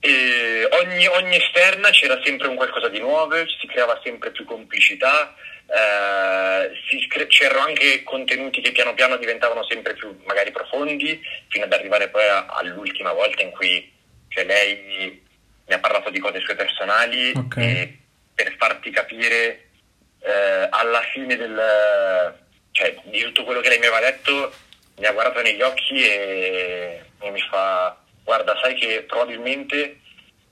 [0.00, 5.34] E ogni, ogni esterna c'era sempre un qualcosa di nuovo, si creava sempre più complicità,
[5.66, 12.08] eh, c'erano anche contenuti che piano piano diventavano sempre più magari profondi, fino ad arrivare
[12.08, 13.92] poi a- all'ultima volta in cui
[14.28, 15.22] cioè, lei
[15.66, 17.56] mi ha parlato di cose sue personali Ok.
[17.56, 17.98] e
[18.34, 19.68] per farti capire
[20.20, 22.34] eh, alla fine del,
[22.70, 24.52] cioè, di tutto quello che lei mi aveva detto
[24.98, 27.96] mi ha guardato negli occhi e, e mi fa
[28.28, 30.00] guarda sai che probabilmente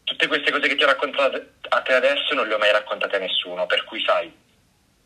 [0.02, 1.36] tutte queste cose che ti ho raccontato
[1.68, 4.32] a te adesso non le ho mai raccontate a nessuno per cui sai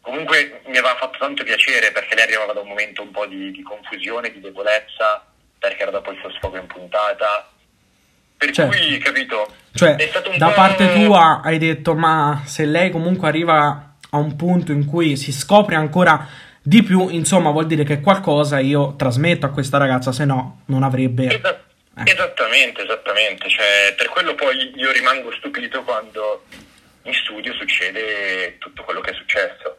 [0.01, 3.51] comunque mi aveva fatto tanto piacere perché lei arrivava da un momento un po' di,
[3.51, 5.25] di confusione, di debolezza,
[5.59, 7.49] perché era dopo il suo sfogo in puntata.
[8.37, 8.75] Per Certo.
[8.75, 10.55] cui, capito, Cioè, è stato un da po'...
[10.55, 15.33] parte tua hai detto, ma se lei comunque arriva a un punto in cui si
[15.33, 16.27] scopre ancora
[16.63, 20.83] di più, insomma, vuol dire che qualcosa io trasmetto a questa ragazza, se no non
[20.83, 21.27] avrebbe...
[21.27, 21.69] Esa-
[22.05, 23.49] Esattamente, esattamente.
[23.49, 26.45] Cioè, per quello poi io rimango stupito quando
[27.03, 29.79] in studio succede tutto quello che è successo.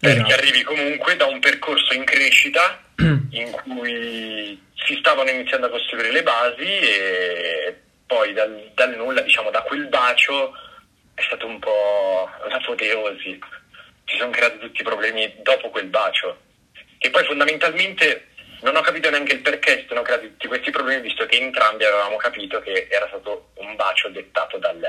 [0.00, 0.34] Perché Esatto.
[0.34, 2.80] arrivi comunque da un percorso in crescita
[3.30, 7.76] in cui si stavano iniziando a costruire le basi e
[8.06, 10.52] poi dal, dal nulla, diciamo da quel bacio,
[11.14, 13.38] è stato un po' l'apoteosi.
[14.06, 16.40] Si sono creati tutti i problemi dopo quel bacio.
[16.96, 18.27] Che poi fondamentalmente
[18.62, 21.84] non ho capito neanche il perché si sono creati tutti questi problemi, visto che entrambi
[21.84, 24.80] avevamo capito che era stato un bacio dettato dal,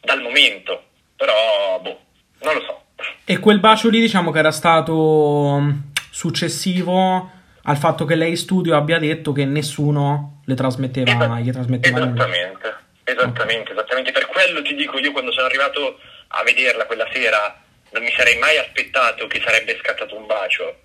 [0.00, 0.84] dal momento.
[1.16, 2.00] Però, boh,
[2.40, 2.84] non lo so.
[3.24, 7.30] E quel bacio lì diciamo che era stato mh, successivo
[7.62, 12.24] al fatto che lei in studio abbia detto che nessuno le trasmetteva, gli trasmetteva nulla.
[12.24, 14.12] Esattamente, esattamente, esattamente.
[14.12, 15.98] Per quello ti dico, io quando sono arrivato
[16.28, 20.76] a vederla quella sera non mi sarei mai aspettato che sarebbe scattato un bacio.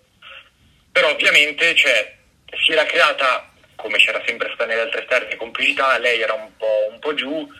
[0.93, 2.15] Però ovviamente cioè,
[2.63, 6.87] si era creata, come c'era sempre stata nelle altre esterne, complicità, lei era un po',
[6.91, 7.51] un po' giù,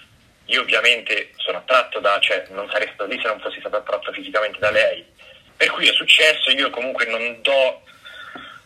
[0.46, 4.12] io ovviamente sono attratto da, cioè non sarei stato lì se non fossi stato attratto
[4.12, 5.04] fisicamente da lei.
[5.58, 7.82] Per cui è successo, io comunque non do,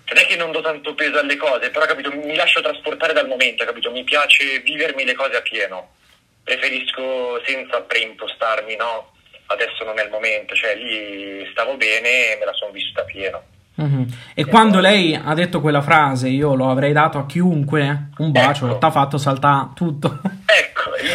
[0.06, 3.28] non è che non do tanto peso alle cose, però capito, mi lascio trasportare dal
[3.28, 3.90] momento, capito?
[3.90, 5.96] Mi piace vivermi le cose a pieno.
[6.44, 9.16] Preferisco senza preimpostarmi, no?
[9.46, 13.06] Adesso non è il momento, cioè lì stavo bene e me la sono vissuta a
[13.06, 13.56] pieno.
[13.80, 14.06] Mhm.
[14.34, 18.68] E quando lei ha detto quella frase, io lo avrei dato a chiunque, un bacio,
[18.68, 18.78] Ecco.
[18.80, 20.20] t'ha fatto saltare tutto.
[20.24, 20.92] Ecco,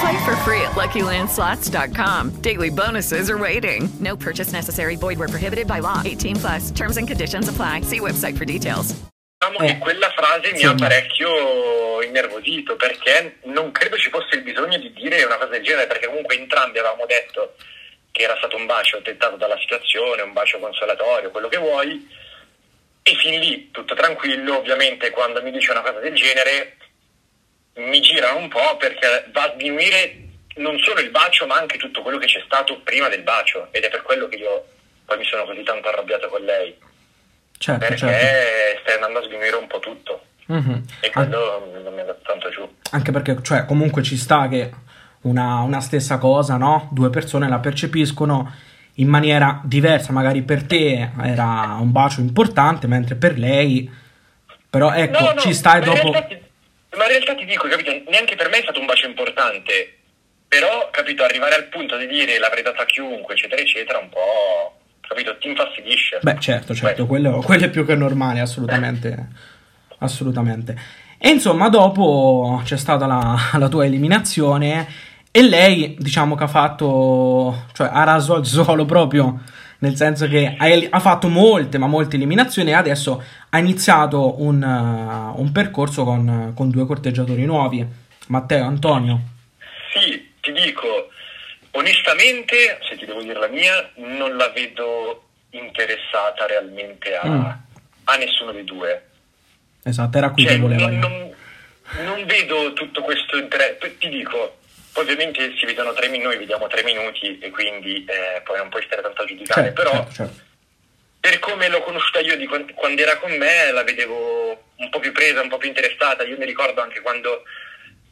[0.00, 2.40] Play for free at LuckyLandSlots.com.
[2.40, 3.88] Daily bonuses are waiting.
[4.00, 4.96] No purchase necessary.
[4.96, 6.02] Void were prohibited by law.
[6.04, 6.70] 18 plus.
[6.70, 7.82] Terms and conditions apply.
[7.82, 8.94] See website for details.
[9.44, 14.78] Diciamo che quella frase mi ha parecchio innervosito perché non credo ci fosse il bisogno
[14.78, 17.54] di dire una cosa del genere perché comunque entrambi avevamo detto
[18.10, 22.08] che era stato un bacio dettato dalla situazione, un bacio consolatorio, quello che vuoi
[23.02, 26.76] e fin lì tutto tranquillo, ovviamente quando mi dice una cosa del genere
[27.76, 30.18] mi girano un po' perché va a diminuire
[30.56, 33.82] non solo il bacio ma anche tutto quello che c'è stato prima del bacio ed
[33.84, 34.64] è per quello che io
[35.04, 36.76] poi mi sono così tanto arrabbiato con lei
[37.58, 38.80] Certo, perché certo.
[38.82, 40.84] stai andando a sminuire un po' tutto Mhm.
[41.00, 42.68] e quello non mi ha dato tanto giù.
[42.90, 44.70] Anche perché, cioè, comunque ci sta che
[45.22, 46.90] una, una stessa cosa, no?
[46.92, 48.52] Due persone la percepiscono
[48.96, 50.12] in maniera diversa.
[50.12, 53.90] Magari per te era un bacio importante, mentre per lei.
[54.68, 56.12] Però ecco, No, no, ci sta ma in dopo.
[56.12, 56.42] realtà ti-
[56.96, 59.98] ma in realtà ti dico, capito, neanche per me è stato un bacio importante,
[60.48, 64.78] però, capito, arrivare al punto di dire l'avrei dato a chiunque, eccetera, eccetera, un po',
[65.00, 66.18] capito, ti infastidisce.
[66.22, 69.28] Beh, certo, certo, quello, quello è più che normale, assolutamente.
[69.98, 70.76] Assolutamente.
[71.18, 74.86] E insomma, dopo c'è stata la, la tua eliminazione
[75.30, 79.40] e lei, diciamo che ha fatto, cioè ha raso al suolo proprio,
[79.78, 80.56] nel senso che
[80.90, 86.52] ha, fatto molte, ma molte eliminazioni e adesso ha iniziato un, uh, un percorso con,
[86.54, 87.86] con due corteggiatori nuovi,
[88.28, 89.20] Matteo e Antonio.
[89.92, 91.08] Sì, ti dico,
[91.72, 97.44] onestamente, se ti devo dire la mia, non la vedo interessata realmente a, Mm.
[98.04, 99.08] a nessuno dei due.
[99.84, 100.86] Esatto, era qui Cioè, che volevo.
[100.88, 101.32] non, non-
[102.04, 103.96] non vedo tutto questo interesse.
[103.98, 104.56] Ti dico,
[104.94, 108.68] poi ovviamente si vedono tre minuti, noi vediamo tre minuti e quindi eh, poi non
[108.70, 109.66] puoi stare tanto a giudicare.
[109.74, 110.40] Certo, Però certo, certo.
[111.20, 115.00] per come l'ho conosciuta io di quan- quando era con me, la vedevo un po'
[115.00, 116.22] più presa, un po' più interessata.
[116.22, 117.42] Io mi ricordo anche quando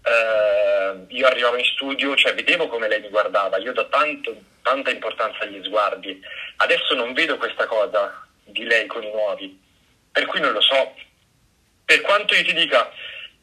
[0.04, 4.90] eh, io arrivavo in studio, cioè vedevo come lei mi guardava, io do tanto- tanta
[4.90, 6.20] importanza agli sguardi.
[6.56, 9.56] Adesso non vedo questa cosa di lei con i nuovi,
[10.10, 10.94] per cui non lo so.
[11.84, 12.90] Per quanto io ti dica,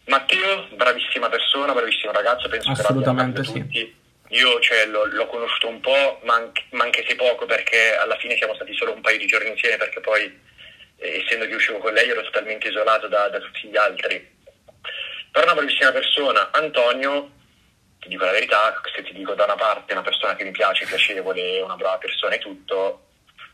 [0.09, 3.97] Matteo, bravissima persona, bravissimo ragazzo, penso Assolutamente che capito tutti.
[4.29, 8.17] Io cioè, l'ho, l'ho conosciuto un po', ma anche, ma anche se poco, perché alla
[8.17, 10.23] fine siamo stati solo un paio di giorni insieme, perché poi,
[10.97, 14.37] eh, essendo che uscivo con lei, ero totalmente isolato da, da tutti gli altri.
[15.31, 16.49] Però una bravissima persona.
[16.51, 17.31] Antonio,
[17.99, 20.85] ti dico la verità, se ti dico da una parte una persona che mi piace,
[20.85, 23.05] piacevole, una brava persona e tutto,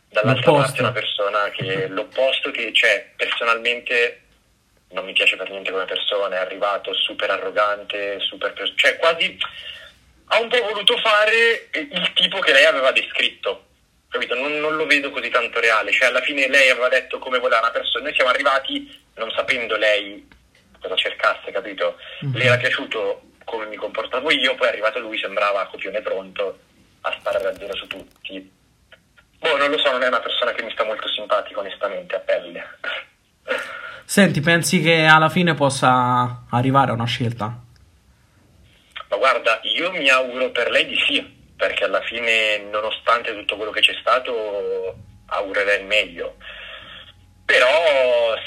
[0.08, 0.72] dall'altra L'opposto.
[0.72, 4.25] parte una persona che l'opposto che cioè personalmente
[4.90, 9.38] non mi piace per niente come persona, è arrivato super arrogante, super cioè quasi
[10.28, 13.64] ha un po' voluto fare il tipo che lei aveva descritto.
[14.10, 14.36] Capito?
[14.36, 17.60] Non, non lo vedo così tanto reale, cioè alla fine lei aveva detto come voleva
[17.60, 20.26] una persona, noi siamo arrivati non sapendo lei
[20.80, 21.98] cosa cercasse, capito?
[22.22, 22.38] Mhm.
[22.38, 26.60] Le era piaciuto come mi comportavo io, poi è arrivato lui, sembrava copione pronto
[27.02, 28.52] a sparare a zero su tutti.
[29.40, 32.20] Boh, non lo so, non è una persona che mi sta molto simpatico, onestamente, a
[32.20, 32.68] pelle.
[34.06, 37.60] Senti, pensi che alla fine possa arrivare a una scelta?
[39.10, 41.22] Ma guarda, io mi auguro per lei di sì,
[41.58, 44.96] perché alla fine, nonostante tutto quello che c'è stato,
[45.26, 46.36] augurerei il meglio.
[47.46, 47.68] Però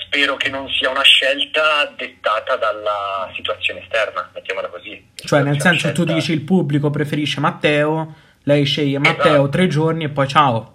[0.04, 5.10] spero che non sia una scelta dettata dalla situazione esterna, mettiamola così.
[5.14, 9.48] Cioè, nel senso, tu dici il pubblico preferisce Matteo, lei sceglie Matteo Esatto.
[9.50, 10.74] tre giorni e poi ciao.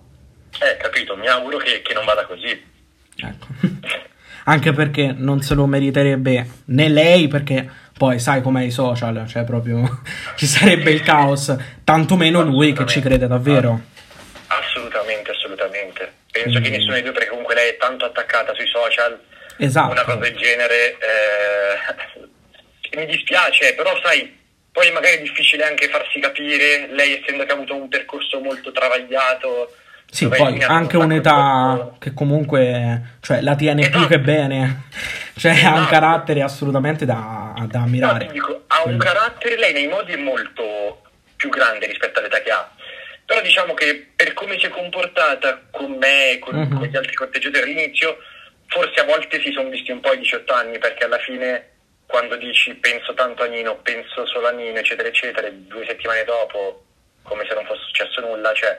[0.59, 2.71] Eh, capito, mi auguro che, che non vada così.
[4.45, 9.43] Anche perché non se lo meriterebbe né lei, perché poi sai com'è i social, cioè
[9.45, 10.01] proprio
[10.35, 13.79] ci sarebbe il caos, tantomeno lui che ci crede davvero.
[14.47, 16.11] Assolutamente, assolutamente.
[16.31, 16.63] Penso Mm.
[16.63, 19.19] che nessuno dei due, perché comunque lei è tanto attaccata sui social,
[19.57, 19.91] Esatto.
[19.91, 24.35] una cosa del genere eh, mi dispiace, però sai,
[24.71, 28.71] poi magari è difficile anche farsi capire, lei essendo che ha avuto un percorso molto
[28.71, 29.75] travagliato.
[30.13, 34.83] Sì, dove poi anche un'età che comunque cioè, la tiene più che bene,
[35.35, 38.27] cioè ha un carattere assolutamente da, da ammirare.
[38.31, 41.01] Dico, ha un carattere, lei nei modi è molto
[41.35, 42.69] più grande rispetto all'età che ha.
[43.25, 46.77] Però diciamo che per come si è comportata con me e con, Mhm.
[46.77, 48.17] con gli altri corteggiatori all'inizio,
[48.67, 51.69] forse a volte si sono visti un po' i 18 anni, perché alla fine
[52.05, 56.83] quando dici penso tanto a Nino, penso solo a Nino, eccetera, eccetera, due settimane dopo,
[57.23, 58.77] come se non fosse successo nulla, cioè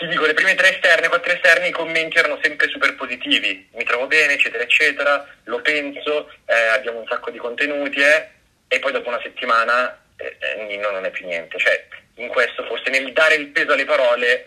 [0.00, 3.68] ti dico, le prime tre esterne, quattro esterne, i commenti erano sempre super positivi.
[3.74, 8.28] Mi trovo bene, eccetera, eccetera, lo penso, eh, abbiamo un sacco di contenuti, eh,
[8.66, 11.58] e poi dopo una settimana eh, eh, non è più niente.
[11.58, 11.86] Cioè,
[12.16, 14.46] in questo, forse nel dare il peso alle parole,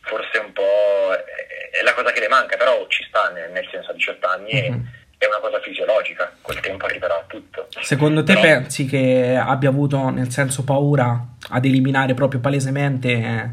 [0.00, 3.68] forse un po' è, è la cosa che le manca, però ci sta, nel, nel
[3.70, 4.72] senso a 18 anni è-
[5.18, 7.66] è una cosa fisiologica, col tempo arriverà a tutto.
[7.80, 11.18] Secondo te Però- pensi che abbia avuto nel senso paura
[11.50, 13.50] ad eliminare proprio palesemente eh,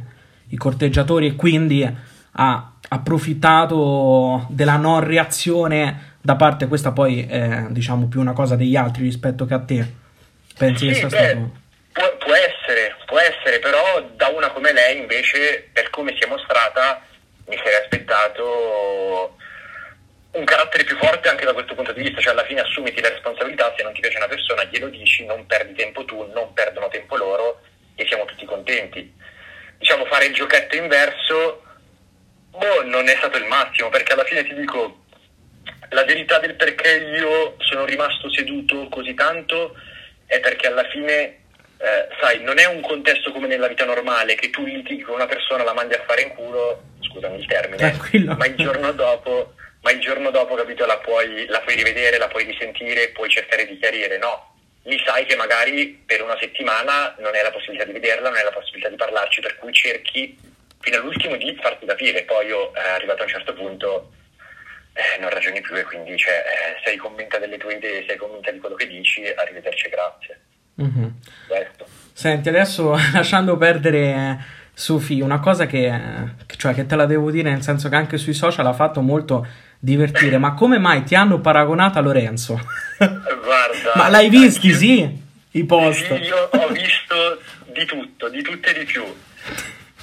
[0.49, 1.83] i corteggiatori e quindi
[2.37, 8.75] ha approfittato della non reazione da parte questa poi è diciamo più una cosa degli
[8.75, 9.85] altri rispetto che a te?
[10.57, 11.63] Pensi che Sì, sia beh, stato
[11.95, 16.27] Può, può essere, può essere, però da una come lei invece, per come si è
[16.27, 17.01] mostrata,
[17.47, 19.37] mi sarei aspettato
[20.31, 23.07] un carattere più forte anche da questo punto di vista, cioè alla fine assumiti la
[23.07, 26.89] responsabilità, se non ti piace una persona glielo dici, non perdi tempo tu, non perdono
[26.89, 27.61] tempo loro
[27.95, 29.13] e siamo tutti contenti.
[29.77, 31.63] Diciamo fare il giochetto inverso,
[32.49, 35.05] boh, non è stato il massimo, perché alla fine ti dico,
[35.89, 39.75] la verità del perché io sono rimasto seduto così tanto
[40.25, 41.23] è perché alla fine,
[41.77, 45.27] eh, sai, non è un contesto come nella vita normale che tu litighi con una
[45.27, 48.35] persona, la mandi a fare in culo, scusami il termine, Tranquillo.
[48.35, 52.27] ma il giorno dopo, ma il giorno dopo, capito, la puoi, la puoi rivedere, la
[52.27, 54.53] puoi risentire, puoi cercare di chiarire, no.
[54.87, 58.43] Lì sai che magari per una settimana non hai la possibilità di vederla, non hai
[58.43, 60.37] la possibilità di parlarci, per cui cerchi
[60.79, 62.23] fino all'ultimo di farti capire.
[62.23, 64.11] Poi io, eh, arrivato a un certo punto,
[64.93, 68.51] eh, non ragioni più e quindi cioè, eh, sei convinta delle tue idee, sei convinta
[68.51, 70.39] di quello che dici, arrivederci, grazie.
[70.75, 71.19] Mhm.
[71.47, 71.85] Questo.
[72.13, 74.37] Senti, adesso lasciando perdere
[74.73, 75.91] Sufi, una cosa che,
[76.45, 79.01] che- cioè, che te la devo dire, nel senso che anche sui social ha fatto
[79.01, 79.47] molto
[79.79, 82.59] divertire, ma come mai ti hanno paragonato a Lorenzo?
[82.97, 85.21] Guarda, ma l'hai visti, sì,
[85.51, 86.09] i post?
[86.09, 87.41] Io ho visto
[87.73, 89.03] di tutto, di tutto e di più.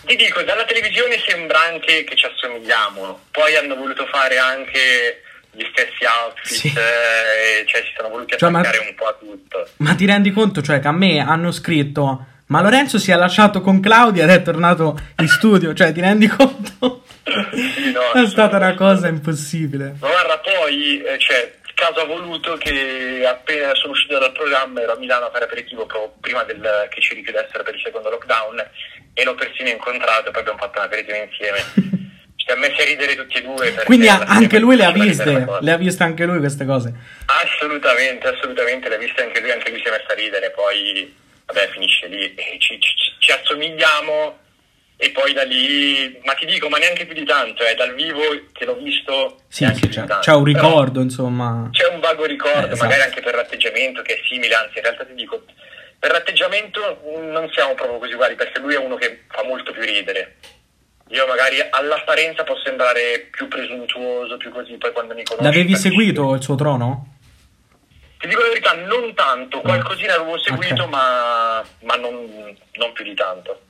[0.05, 5.63] Ti dico, dalla televisione sembra anche che ci assomigliamo, poi hanno voluto fare anche gli
[5.71, 6.69] stessi outfit, Sì.
[6.69, 9.69] eh, cioè si sono voluti Cioè, ma- attaccare un po' a tutto.
[9.79, 13.63] Ma ti rendi conto, cioè, che a me hanno scritto, ma Lorenzo si è lasciato
[13.63, 17.05] con Claudia ed è tornato in studio, cioè, ti rendi conto?
[17.25, 19.97] No, È stata una cosa impossibile.
[19.99, 24.93] Ma guarda, poi, eh, cioè, caso ha voluto che appena sono uscito dal programma ero
[24.93, 28.63] a Milano a fare aperitivo proprio prima del, che ci richiudessero per il secondo lockdown
[29.15, 32.11] e l'ho persino incontrato, poi abbiamo fatto un aperitivo insieme.
[32.37, 33.73] Ci ha messi a ridere tutti e due.
[33.85, 36.93] Quindi anche lui le ha viste, le ha viste anche lui queste cose.
[37.25, 41.21] Assolutamente, assolutamente, l'ha vista anche lui, anche lui si è messo a ridere, poi
[41.53, 44.39] vabbè finisce lì, e ci, ci- ci assomigliamo
[44.97, 48.21] e poi da lì, ma ti dico, ma neanche più di tanto, eh, dal vivo
[48.53, 51.69] che l'ho visto Sì, sì, c'è, c'è un Però ricordo, insomma.
[51.73, 52.85] C'è un vago ricordo, Eh, esatto.
[52.85, 55.45] magari anche per l'atteggiamento che è simile, anzi in realtà ti dico,
[55.99, 59.83] per l'atteggiamento non siamo proprio così uguali, perché lui è uno che fa molto più
[59.83, 60.37] ridere.
[61.09, 65.45] Io magari all'apparenza posso sembrare più presuntuoso, più così, poi quando mi conosci...
[65.45, 67.12] L'avevi seguito il suo trono?
[68.23, 70.89] Ti dico la verità, non tanto, qualcosina avevo seguito, Ok.
[70.91, 72.15] ma, ma non,
[72.75, 73.61] non più di tanto.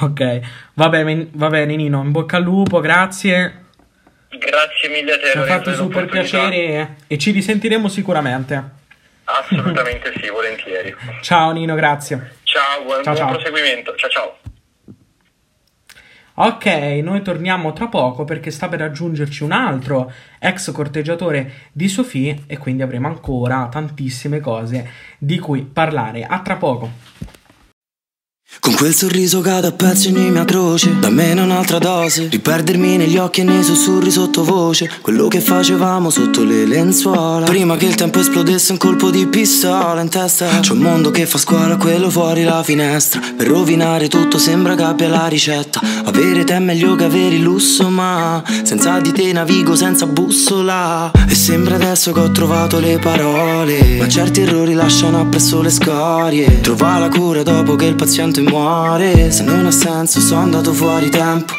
[0.00, 0.40] Ok,
[0.74, 3.64] va bene, va bene Nino, in bocca al lupo, grazie.
[4.28, 8.62] Grazie mille a te, Ci ha fatto super piacere e ci risentiremo sicuramente.
[9.24, 10.94] Assolutamente sì, volentieri.
[11.20, 12.36] Ciao Nino, grazie.
[12.44, 13.34] Ciao, buon, Ciao, buon ciao.
[13.34, 13.96] proseguimento.
[13.96, 14.38] Ciao ciao.
[16.36, 16.66] Ok,
[17.00, 20.10] noi torniamo tra poco perché sta per raggiungerci un altro
[20.40, 26.24] ex corteggiatore di Sofì e quindi avremo ancora tantissime cose di cui parlare.
[26.24, 26.90] A tra poco.
[28.60, 30.98] Con quel sorriso cado a pezzi ogni mia croce.
[30.98, 32.28] Dammene un'altra dose.
[32.30, 34.90] Riperdermi negli occhi e nei sussurri sottovoce.
[35.00, 37.44] Quello che facevamo sotto le lenzuola.
[37.44, 40.60] Prima che il tempo esplodesse un colpo di pistola in testa.
[40.60, 43.20] C'è un mondo che fa scuola, quello fuori la finestra.
[43.36, 45.80] Per rovinare tutto sembra che abbia la ricetta.
[46.04, 51.10] Avere te è meglio che avere il lusso ma Senza di te navigo senza bussola.
[51.28, 53.96] E sembra adesso che ho trovato le parole.
[53.98, 56.60] Ma certi errori lasciano appresso le scorie.
[56.60, 61.10] Trova la cura dopo che il paziente muore Se non ha senso sono andato fuori
[61.10, 61.52] tempo.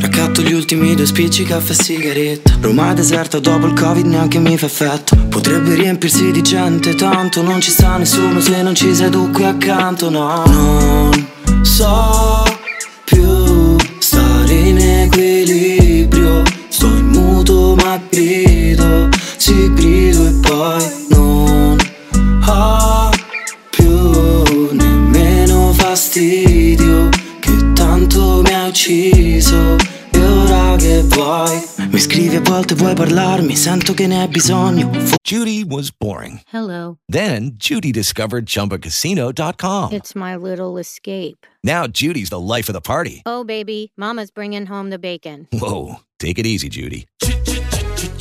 [0.00, 2.58] Raccatto gli ultimi due spicci caffè e sigaretta.
[2.60, 5.16] Roma è deserta dopo il covid neanche mi fa effetto.
[5.28, 9.44] Potrebbe riempirsi di gente tanto Non ci sta nessuno se non ci sei tu qui
[9.44, 11.10] accanto No, non
[11.62, 12.44] so
[13.04, 16.42] più stare in equilibrio.
[16.68, 21.76] Sto in muto ma grido Sì grido e poi non
[22.46, 22.81] ho
[26.12, 27.08] fastidio
[27.40, 29.76] Che tanto mi ha ucciso
[30.10, 31.58] E ora che vuoi
[31.90, 34.90] Mi scrivi a volte vuoi parlarmi Sento che ne hai bisogno
[35.24, 36.40] Judy was boring.
[36.52, 36.98] Hello.
[37.08, 39.92] Then Judy discovered ChumbaCasino.com.
[39.92, 41.46] It's my little escape.
[41.64, 43.22] Now Judy's the life of the party.
[43.24, 45.48] Oh, baby, Mama's bringing home the bacon.
[45.50, 47.06] Whoa, take it easy, Judy.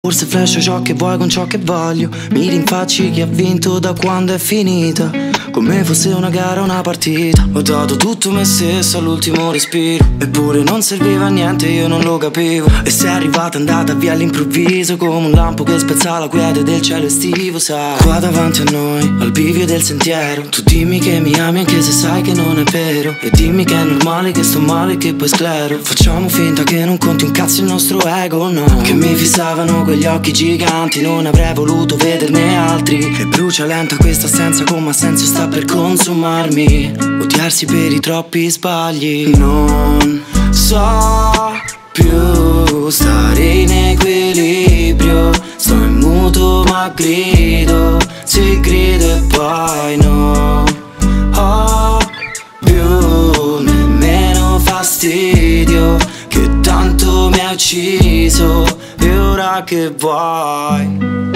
[0.00, 2.08] Forse flascio ciò che vuoi con ciò che voglio.
[2.30, 5.10] Mi rinfacci chi ha vinto da quando è finita
[5.58, 7.44] Come fosse una gara, una partita.
[7.52, 10.06] Ho dato tutto me stesso all'ultimo respiro.
[10.16, 12.70] Eppure non serviva a niente, io non lo capivo.
[12.84, 14.96] E sei arrivata andata via all'improvviso.
[14.96, 19.02] Come un lampo che spezza la quiete del cielo estivo Sai, qua davanti a noi,
[19.18, 20.42] al bivio del sentiero.
[20.42, 23.16] Tu dimmi che mi ami anche se sai che non è vero.
[23.20, 25.80] E dimmi che è normale che sto male e che poi sclero.
[25.82, 28.80] Facciamo finta che non conti un cazzo il nostro ego, no.
[28.82, 33.16] Che mi fissavano quegli occhi giganti Non avrei voluto vederne altri.
[33.18, 39.28] E brucia lenta questa assenza come senso sta per consumarmi Odiarsi per i troppi sbagli.
[39.36, 41.56] Non so
[41.92, 50.64] più stare in equilibrio Sto in muto ma grido Sì grido e poi no.
[51.34, 51.98] Ho
[52.64, 55.96] più nemmeno fastidio
[56.28, 58.64] Che tanto mi ha ucciso
[58.98, 61.26] E ora che vuoi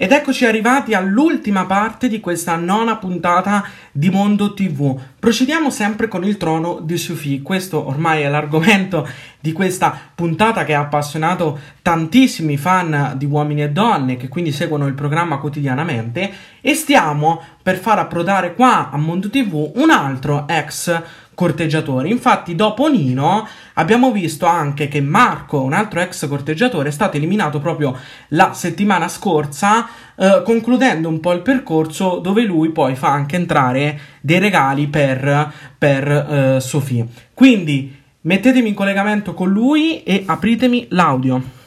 [0.00, 4.96] Ed eccoci arrivati all'ultima parte di questa nona puntata di Mondo TV.
[5.18, 7.42] Procediamo sempre con il trono di Sufi.
[7.42, 9.08] Questo ormai è l'argomento
[9.40, 14.86] di questa puntata che ha appassionato tantissimi fan di uomini e donne che quindi seguono
[14.86, 16.30] il programma quotidianamente
[16.60, 21.02] e stiamo per far approdare qua a Mondo TV un altro ex
[21.38, 22.10] corteggiatori.
[22.10, 27.60] Infatti, dopo Nino, abbiamo visto anche che Marco, un altro ex corteggiatore, è stato eliminato
[27.60, 27.96] proprio
[28.30, 34.00] la settimana scorsa, eh, concludendo un po' il percorso dove lui poi fa anche entrare
[34.20, 37.06] dei regali per, per eh, Sofì.
[37.32, 41.57] Quindi mettetemi in collegamento con lui e apritemi l'audio.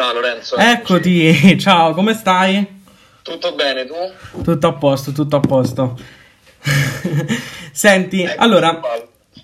[0.00, 0.56] Ciao Lorenzo.
[0.56, 2.66] Eccoti, ciao, come stai?
[3.20, 4.42] Tutto bene tu?
[4.42, 5.98] Tutto a posto, tutto a posto.
[7.70, 8.80] Senti, allora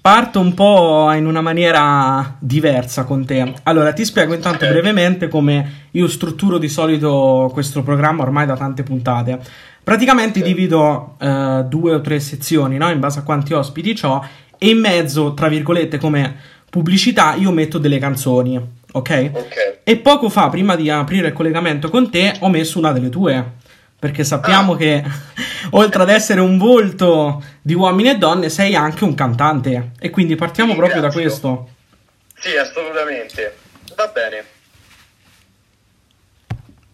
[0.00, 3.52] parto un po' in una maniera diversa con te.
[3.64, 8.82] Allora, ti spiego intanto brevemente come io strutturo di solito questo programma ormai da tante
[8.82, 9.38] puntate.
[9.84, 12.90] Praticamente divido eh, due o tre sezioni, no?
[12.90, 14.26] In base a quanti ospiti ho,
[14.56, 16.34] e in mezzo, tra virgolette, come
[16.70, 18.60] pubblicità, io metto delle canzoni,
[18.96, 19.30] ok?
[19.32, 19.78] Ok.
[19.84, 23.52] E poco fa, prima di aprire il collegamento con te, ho messo una delle tue.
[23.98, 25.02] Perché sappiamo che
[25.72, 29.92] oltre ad essere un volto di uomini e donne, sei anche un cantante.
[29.98, 31.70] E quindi partiamo proprio da questo.
[32.38, 33.56] Sì, assolutamente.
[33.96, 34.44] Va bene.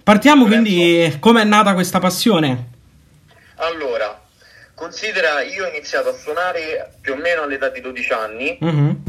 [0.05, 2.71] Partiamo quindi come è nata questa passione?
[3.57, 4.21] Allora,
[4.75, 9.03] considera, io ho iniziato a suonare più o meno all'età di 12 anni Mhm.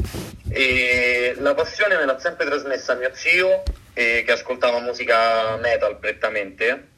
[0.54, 6.90] E la passione me l'ha sempre trasmessa mio zio eh, che ascoltava musica metal prettamente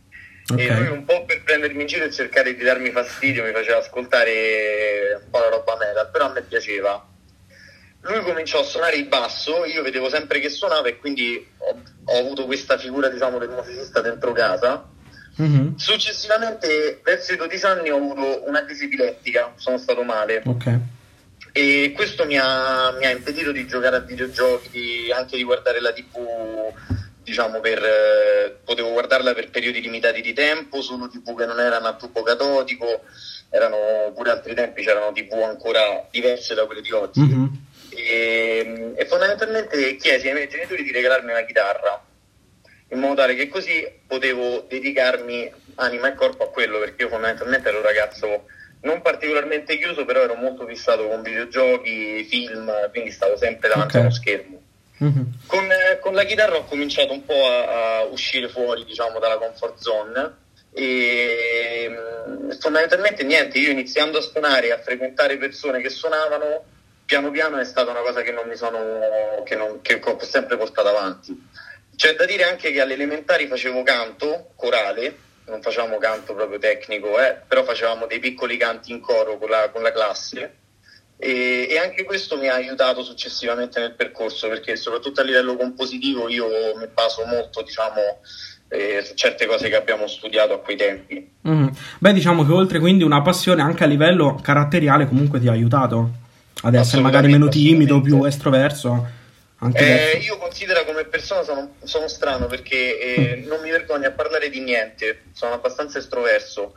[0.57, 0.77] e Ok.
[0.77, 5.19] lui un po' per prendermi in giro e cercare di darmi fastidio mi faceva ascoltare
[5.23, 7.03] un po' la roba metal, però a me piaceva.
[8.01, 12.19] Lui cominciò a suonare il basso, io vedevo sempre che suonava e quindi ho, ho
[12.19, 14.87] avuto questa figura diciamo del musicista dentro casa.
[15.37, 15.77] Mhm.
[15.77, 20.77] Successivamente, verso i 12 anni, ho avuto una crisi epilettica, sono stato male Ok.
[21.57, 25.79] E questo mi ha, mi ha impedito di giocare a videogiochi, di- anche di guardare
[25.79, 26.73] la TV,
[27.23, 31.87] diciamo, per, eh, potevo guardarla per periodi limitati di tempo, solo TV che non erano
[31.87, 33.03] a tubo catodico,
[33.49, 37.21] erano pure altri tempi, c'erano TV ancora diverse da quelle di oggi.
[37.21, 37.65] Mhm.
[37.91, 42.03] E, e fondamentalmente chiesi ai miei genitori di regalarmi una chitarra
[42.89, 47.69] in modo tale che così potevo dedicarmi anima e corpo a quello perché io fondamentalmente
[47.69, 48.45] ero un ragazzo
[48.85, 54.01] non particolarmente chiuso però ero molto fissato con videogiochi, film quindi stavo sempre davanti Ok.
[54.01, 54.61] a uno schermo
[54.97, 55.39] Mhm.
[55.47, 59.37] con, eh, con la chitarra ho cominciato un po' a, a uscire fuori diciamo dalla
[59.37, 60.37] comfort zone
[60.71, 66.63] e mm, fondamentalmente niente io iniziando a suonare e a frequentare persone che suonavano
[67.05, 70.55] piano piano è stata una cosa che non mi sono che, non- che ho sempre
[70.57, 71.35] portato avanti
[71.95, 75.17] c'è da dire anche che alle elementari facevo canto corale
[75.47, 79.69] non facevamo canto proprio tecnico eh, però facevamo dei piccoli canti in coro con la,
[79.71, 80.57] con la classe
[81.17, 86.29] e, e anche questo mi ha aiutato successivamente nel percorso perché soprattutto a livello compositivo
[86.29, 88.19] io mi baso molto diciamo
[88.69, 91.71] eh, su certe cose che abbiamo studiato a quei tempi Mhm.
[91.99, 96.09] Beh, diciamo che oltre quindi una passione anche a livello caratteriale comunque ti ha aiutato
[96.63, 99.23] ad essere magari meno timido, più estroverso.
[99.73, 104.49] Eh, io considero come persona sono, sono strano perché eh, non mi vergogno a parlare
[104.49, 106.75] di niente, sono abbastanza estroverso,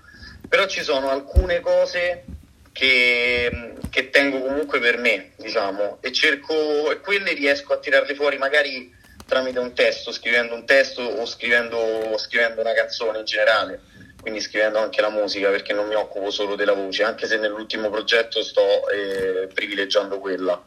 [0.49, 2.25] però ci sono alcune cose
[2.73, 8.39] che, che tengo comunque per me, diciamo, e cerco, e quelle riesco a tirarle fuori
[8.39, 8.95] magari
[9.27, 13.81] tramite un testo, scrivendo un testo o scrivendo, scrivendo una canzone in generale,
[14.21, 17.91] quindi scrivendo anche la musica perché non mi occupo solo della voce, anche se nell'ultimo
[17.91, 20.65] progetto sto eh, privilegiando quella.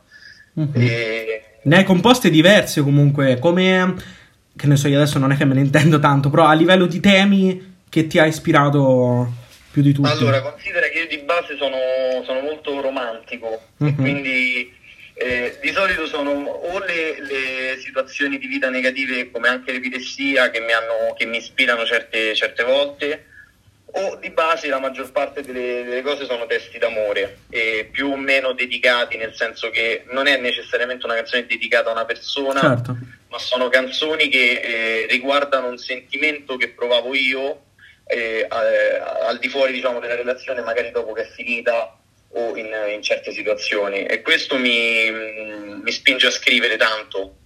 [0.53, 0.71] Mhm.
[0.75, 3.93] E, Ne hai composte diverse comunque, come
[4.57, 6.85] che ne so, io adesso non è che me ne intendo tanto, però a livello
[6.87, 9.31] di temi che ti ha ispirato
[9.71, 10.09] più di tutti.
[10.09, 11.77] Allora, considera che io di base sono,
[12.25, 13.95] sono molto romantico, Mhm.
[13.95, 14.73] quindi
[15.13, 20.59] eh, di solito sono o le, le situazioni di vita negative come anche l'epilessia che
[20.61, 23.25] mi, hanno, che mi ispirano certe, certe volte,
[23.93, 28.15] o di base la maggior parte delle, delle cose sono testi d'amore, e più o
[28.17, 32.97] meno dedicati, nel senso che non è necessariamente una canzone dedicata a una persona, Certo.
[33.29, 37.65] ma sono canzoni che eh, riguardano un sentimento che provavo io
[38.05, 41.97] eh, a- al di fuori diciamo, della relazione, magari dopo che è finita
[42.33, 44.05] o in, in certe situazioni.
[44.05, 45.11] E questo mi,
[45.81, 47.39] mi spinge a scrivere tanto,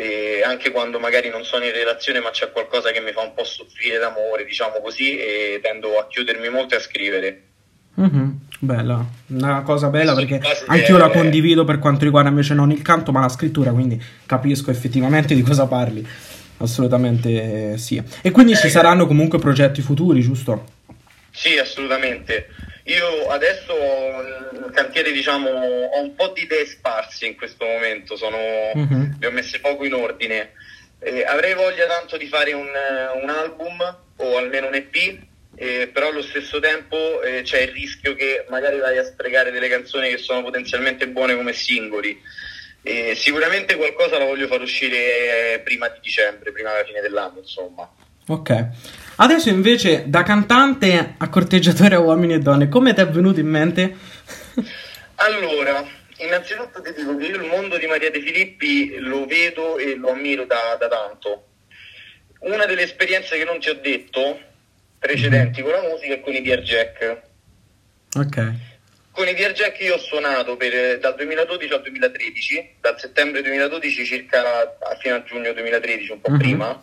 [0.00, 3.34] eh, anche quando magari non sono in relazione, ma c'è qualcosa che mi fa un
[3.34, 7.42] po' soffrire d'amore, diciamo così, e tendo a chiudermi molto e a scrivere.
[7.94, 12.54] Mhm, Bella, una cosa bella perché base anch'io la è- condivido per quanto riguarda invece
[12.54, 16.06] non il canto ma la scrittura, quindi capisco effettivamente di cosa parli.
[16.58, 18.02] Assolutamente eh, sì.
[18.22, 20.66] E quindi ci saranno comunque progetti futuri, giusto?
[21.30, 22.48] Sì, assolutamente.
[22.90, 24.20] Io adesso ho
[24.66, 28.36] il cantiere, diciamo, ho un po' di idee sparse in questo momento, sono,
[28.74, 29.16] Mhm.
[29.20, 30.52] le ho messe poco in ordine.
[30.98, 35.18] Eh, avrei voglia tanto di fare un, eh, un album o almeno un EP,
[35.56, 39.68] eh, però allo stesso tempo eh, c'è il rischio che magari vai a sprecare delle
[39.68, 42.20] canzoni che sono potenzialmente buone come singoli.
[42.82, 47.38] Eh, sicuramente qualcosa la voglio far uscire eh, prima di dicembre, prima della fine dell'anno,
[47.38, 47.88] insomma.
[48.26, 48.66] Ok.
[49.22, 53.48] Adesso invece da cantante a corteggiatore a uomini e donne, come ti è venuto in
[53.48, 53.94] mente?
[55.16, 55.84] Allora,
[56.16, 60.12] innanzitutto ti dico che io il mondo di Maria De Filippi lo vedo e lo
[60.12, 61.48] ammiro da, da tanto.
[62.40, 64.40] Una delle esperienze che non ti ho detto
[64.98, 67.20] precedenti con la musica è con i Dear Jack.
[68.16, 68.52] Ok.
[69.12, 74.02] Con i Dear Jack io ho suonato per- dal 2012 al 2013, dal settembre 2012
[74.06, 74.42] circa
[74.98, 76.38] fino a giugno 2013, un po' Mhm.
[76.38, 76.82] prima.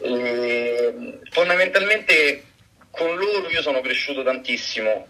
[0.00, 2.44] E, fondamentalmente
[2.90, 5.08] con loro io sono cresciuto tantissimo.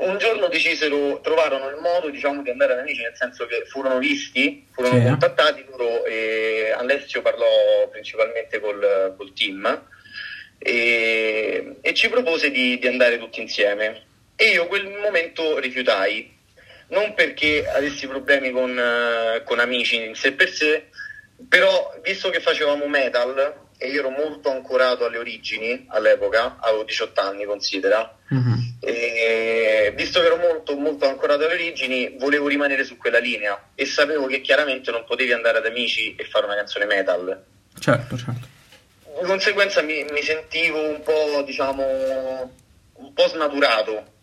[0.00, 3.98] Un giorno decisero, trovarono il modo diciamo, di andare ad amici, nel senso che furono
[3.98, 5.02] visti, furono Sì.
[5.04, 9.86] contattati loro e Alessio parlò principalmente col, col team
[10.58, 14.04] e, e ci propose di, di andare tutti insieme.
[14.36, 16.32] E io quel momento rifiutai,
[16.88, 20.90] non perché avessi problemi con, eh, con amici in sé per sé,
[21.48, 27.20] però visto che facevamo metal e io ero molto ancorato alle origini all'epoca, avevo 18
[27.20, 28.18] anni considera,
[28.80, 33.86] e visto che ero molto, molto ancorato alle origini, volevo rimanere su quella linea e
[33.86, 37.44] sapevo che chiaramente non potevi andare ad amici e fare una canzone metal.
[37.78, 38.46] Certo, certo.
[39.20, 42.52] Di conseguenza mi, mi sentivo un po', diciamo,
[42.94, 44.16] un po' snaturato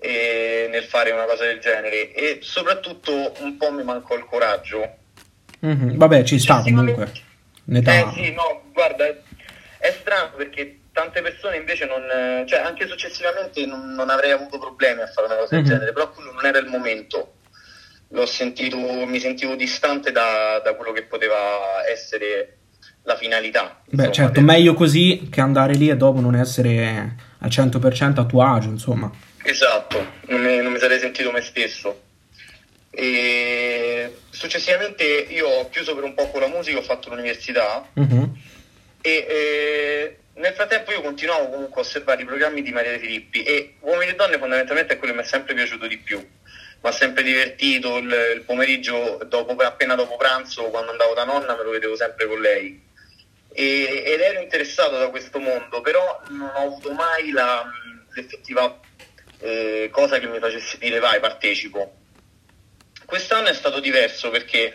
[0.00, 4.96] eh, nel fare una cosa del genere e soprattutto un po' mi mancò il coraggio.
[5.60, 7.30] Mhm, Vabbè, ci sta comunque.
[7.64, 7.92] Un'età.
[7.92, 13.64] Eh sì, no, guarda, è, strano perché tante persone invece non, eh, cioè anche successivamente
[13.66, 15.70] non, non avrei avuto problemi a fare una cosa del Mhm.
[15.70, 17.34] genere, però quello non era il momento.
[18.08, 22.58] L'ho sentito, mi sentivo distante da, da quello che poteva essere
[23.04, 23.80] la finalità.
[23.86, 28.42] Beh, certo, meglio così che andare lì e dopo non essere al 100% a tuo
[28.44, 29.10] agio, insomma.
[29.42, 32.02] Esatto, non mi, non mi sarei sentito me stesso.
[32.94, 38.36] E successivamente io ho chiuso per un po' con la musica, ho fatto l'università Mhm.
[39.00, 43.42] e eh, nel frattempo io continuavo comunque a osservare i programmi di Maria De Filippi
[43.44, 46.18] e Uomini e Donne fondamentalmente è quello che mi è sempre piaciuto di più.
[46.18, 51.56] Mi ha sempre divertito il, il pomeriggio, dopo, appena dopo pranzo, quando andavo da nonna,
[51.56, 52.78] me lo vedevo sempre con lei.
[53.54, 57.64] E- ed ero interessato da questo mondo, però non ho avuto mai la-
[58.14, 58.80] l'effettiva
[59.38, 61.96] eh, cosa che mi facesse dire vai, partecipo.
[63.12, 64.72] Quest'anno è stato diverso perché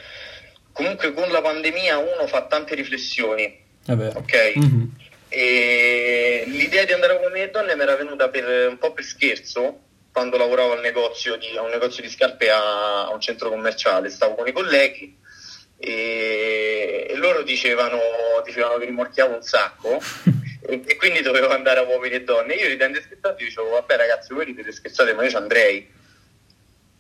[0.72, 3.46] comunque con la pandemia uno fa tante riflessioni,
[3.84, 4.20] È vero.
[4.20, 4.56] ok?
[4.58, 4.92] Mhm.
[5.28, 9.04] E l'idea di andare a Uomini e Donne mi era venuta per, un po' per
[9.04, 9.80] scherzo
[10.12, 14.12] quando lavoravo al negozio di, a un negozio di scarpe a, a un centro commerciale,
[14.12, 15.18] stavo con i colleghi
[15.80, 18.00] e, e loro dicevano,
[18.46, 20.00] dicevano che rimorchiavo un sacco
[20.62, 22.54] e, e quindi dovevo andare a Uomini e Donne.
[22.54, 25.96] Io ridendo e scherzando dicevo vabbè ragazzi voi ridete scherzate ma io ci andrei.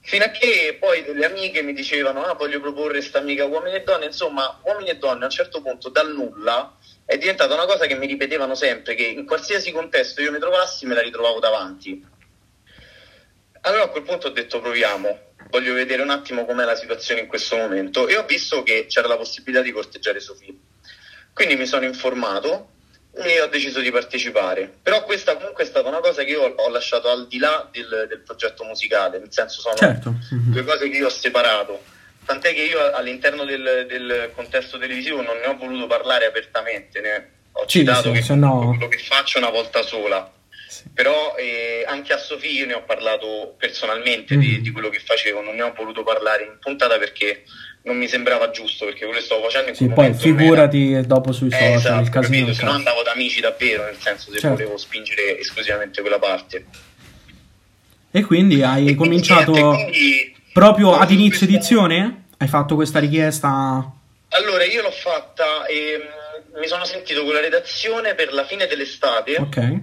[0.07, 3.83] Fino a che poi delle amiche mi dicevano ah voglio proporre sta amica Uomini e
[3.83, 7.87] Donne, insomma Uomini e Donne a un certo punto dal nulla è diventata una cosa
[7.87, 12.01] che mi ripetevano sempre, che in qualsiasi contesto io mi trovassi me la ritrovavo davanti.
[13.59, 17.27] Allora a quel punto ho detto proviamo, voglio vedere un attimo com'è la situazione in
[17.27, 20.57] questo momento e ho visto che c'era la possibilità di corteggiare Sofì.
[21.33, 22.75] Quindi mi sono informato
[23.23, 24.71] e ho deciso di partecipare.
[24.81, 28.05] Però questa comunque è stata una cosa che io ho lasciato al di là del,
[28.09, 30.09] del progetto musicale, nel senso sono Certo.
[30.31, 30.51] mhm.
[30.51, 31.83] due cose che io ho separato.
[32.25, 37.31] Tant'è che io all'interno del, del contesto televisivo non ne ho voluto parlare apertamente, ne
[37.53, 40.31] ho Sì, citato sì, che no- quello che faccio una volta sola.
[40.93, 44.61] Però eh, anche a Sofì io ne ho parlato personalmente di, Mhm.
[44.61, 47.43] di quello che facevo, non ne ho voluto parlare in puntata perché
[47.87, 51.01] non mi sembrava giusto, perché quello che stavo facendo in Sì, poi non era- figurati
[51.07, 52.53] dopo sui eh, social, esatto, il casino capito?
[52.53, 54.55] Se no andavo da amici davvero, nel senso se Certo.
[54.57, 56.65] volevo spingere esclusivamente quella parte.
[58.11, 62.25] E quindi hai cominciato niente, quindi- proprio ad inizio edizione?
[62.37, 63.91] Hai fatto questa richiesta?
[64.29, 65.97] Allora, io l'ho fatta e
[66.53, 69.79] mm, mi sono sentito con la redazione per la fine dell'estate Ok.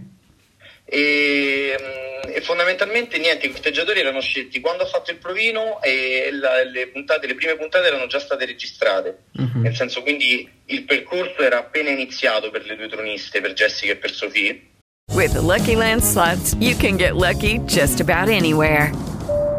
[0.85, 6.29] E, mm, e fondamentalmente niente, i corteggiatori erano scelti quando ho fatto il provino e
[6.33, 9.25] la- le, puntate, le prime puntate erano già state registrate.
[9.33, 9.63] Mhm.
[9.63, 13.97] Nel senso, quindi il percorso era appena iniziato per le due troniste, per Jessica e
[13.97, 14.73] per Sofì.
[15.13, 18.91] With the Lucky Land slots, you can get lucky just about anywhere.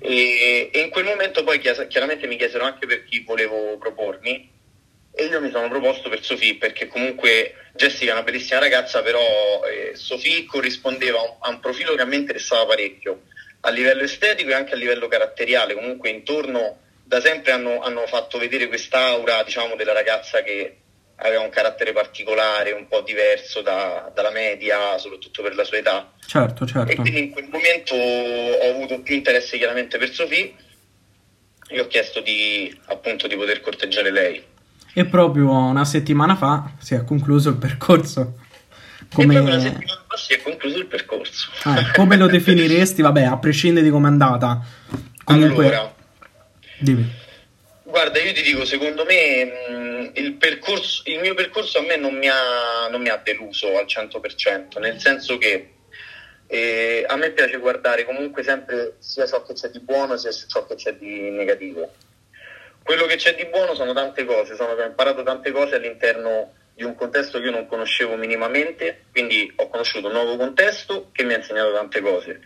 [0.00, 4.56] E, e in quel momento poi chiaramente mi chiesero anche per chi volevo propormi
[5.10, 9.20] e io mi sono proposto per Sofì perché comunque Jessica è una bellissima ragazza però
[9.64, 13.22] eh, Sofì corrispondeva a un, a un profilo che a me interessava parecchio
[13.60, 15.74] a livello estetico e anche a livello caratteriale.
[15.74, 20.76] Comunque intorno da sempre hanno, hanno fatto vedere quest'aura diciamo della ragazza che
[21.20, 26.12] aveva un carattere particolare, un po' diverso da- dalla media, soprattutto per la sua età.
[26.24, 27.02] Certo, E certo.
[27.02, 30.54] quindi in quel momento ho avuto più interesse chiaramente per Sofì
[31.70, 34.42] e ho chiesto di, appunto, di poter corteggiare lei.
[34.94, 38.38] E proprio una settimana fa si è concluso il percorso.
[39.00, 41.50] E proprio una Come, settimana fa si è concluso il percorso.
[41.64, 43.02] eh, come lo definiresti?
[43.02, 44.60] Vabbè, a prescindere di com'è andata.
[45.24, 45.94] Comunque, Allora,
[46.78, 47.10] dimmi.
[47.88, 52.14] Guarda, io ti dico, secondo me mh, il, percorso, il mio percorso a me non
[52.14, 55.74] mi ha, non mi ha deluso al 100%, nel senso che
[56.46, 60.66] eh, a me piace guardare comunque sempre sia ciò che c'è di buono sia ciò
[60.66, 61.92] che c'è di negativo.
[62.82, 66.84] Quello che c'è di buono sono tante cose, sono ho imparato tante cose all'interno di
[66.84, 71.34] un contesto che io non conoscevo minimamente, quindi ho conosciuto un nuovo contesto che mi
[71.34, 72.40] ha insegnato tante cose.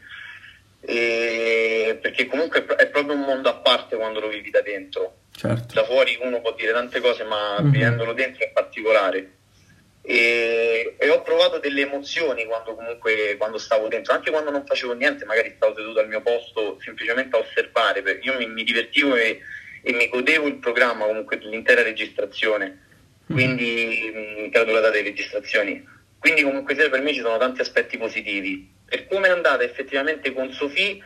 [0.84, 4.60] E- perché comunque è pro- è proprio un mondo a parte quando lo vivi da
[4.62, 5.18] dentro.
[5.34, 5.74] Certo.
[5.74, 7.70] Da fuori uno può dire tante cose, ma Mhm.
[7.70, 9.32] vivendolo dentro in particolare.
[10.04, 14.94] E, e ho provato delle emozioni quando comunque quando stavo dentro, anche quando non facevo
[14.94, 19.14] niente, magari stavo seduto al mio posto semplicemente a osservare, perché io mi, mi divertivo
[19.14, 19.38] e,
[19.82, 22.80] e mi godevo il programma comunque dell'intera registrazione,
[23.26, 24.10] quindi
[24.46, 25.88] mh, credo la data di registrazioni.
[26.22, 28.72] Quindi comunque sia per me ci sono tanti aspetti positivi.
[28.86, 31.02] Per come è andata effettivamente con Sofì,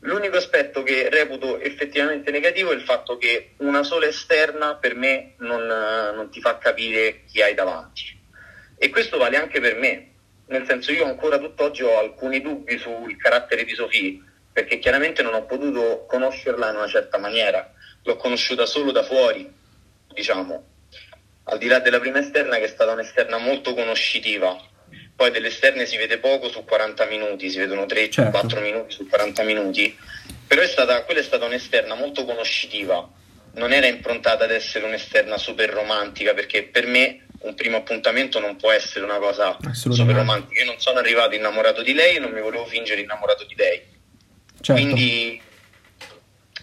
[0.00, 5.34] l'unico aspetto che reputo effettivamente negativo è il fatto che una sola esterna per me
[5.38, 8.18] non, non ti fa capire chi hai davanti.
[8.76, 10.14] E questo vale anche per me,
[10.46, 14.20] nel senso io ancora tutt'oggi ho alcuni dubbi sul carattere di Sofì,
[14.52, 19.48] perché chiaramente non ho potuto conoscerla in una certa maniera, l'ho conosciuta solo da fuori,
[20.12, 20.75] diciamo,
[21.48, 24.56] al di là della prima esterna che è stata un'esterna molto conoscitiva,
[25.14, 28.60] poi delle esterne si vede poco su 40 minuti, si vedono 3-4 Certo.
[28.60, 29.96] minuti su 40 minuti,
[30.46, 33.08] però è stata, quella è stata un'esterna molto conoscitiva,
[33.54, 38.56] non era improntata ad essere un'esterna super romantica, perché per me un primo appuntamento non
[38.56, 40.60] può essere una cosa super romantica.
[40.60, 43.82] Io non sono arrivato innamorato di lei e non mi volevo fingere innamorato di lei.
[44.60, 44.82] Certo.
[44.82, 45.40] Quindi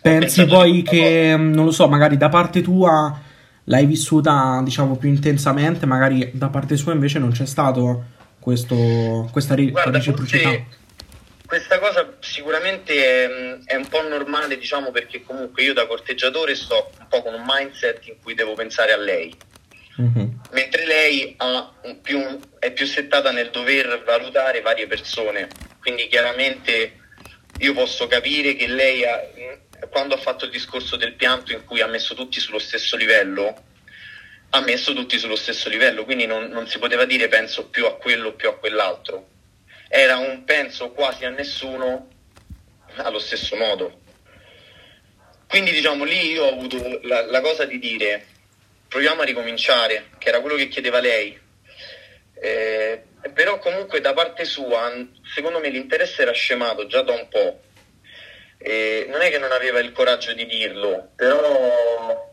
[0.01, 3.17] Pensi poi che, mh, non lo so, magari da parte tua
[3.65, 8.03] l'hai vissuta, diciamo, più intensamente, magari da parte sua invece non c'è stato
[8.39, 10.49] questo, questa ri- Guarda, reciprocità.
[10.49, 10.81] forse
[11.45, 13.29] questa cosa sicuramente è,
[13.65, 17.43] è un po' normale, diciamo, perché comunque io da corteggiatore sto un po' con un
[17.45, 19.31] mindset in cui devo pensare a lei,
[19.97, 20.39] Mhm.
[20.53, 21.35] mentre lei
[22.01, 22.19] più,
[22.57, 25.47] è più settata nel dover valutare varie persone.
[25.79, 26.93] Quindi chiaramente
[27.59, 29.21] io posso capire che lei ha-
[29.89, 33.63] quando ha fatto il discorso del pianto in cui ha messo tutti sullo stesso livello,
[34.49, 37.95] ha messo tutti sullo stesso livello, quindi non, non si poteva dire penso più a
[37.95, 39.29] quello più a quell'altro.
[39.89, 42.09] Era un penso quasi a nessuno
[42.95, 44.01] allo stesso modo.
[45.47, 48.25] Quindi diciamo lì io ho avuto la, la cosa di dire
[48.93, 51.39] proviamo a ricominciare, che era quello che chiedeva lei.
[52.35, 53.03] Eh,
[53.33, 54.91] però comunque da parte sua,
[55.33, 57.61] secondo me l'interesse era scemato già da un po'.
[58.65, 62.31] Eh, non è che non aveva il coraggio di dirlo, però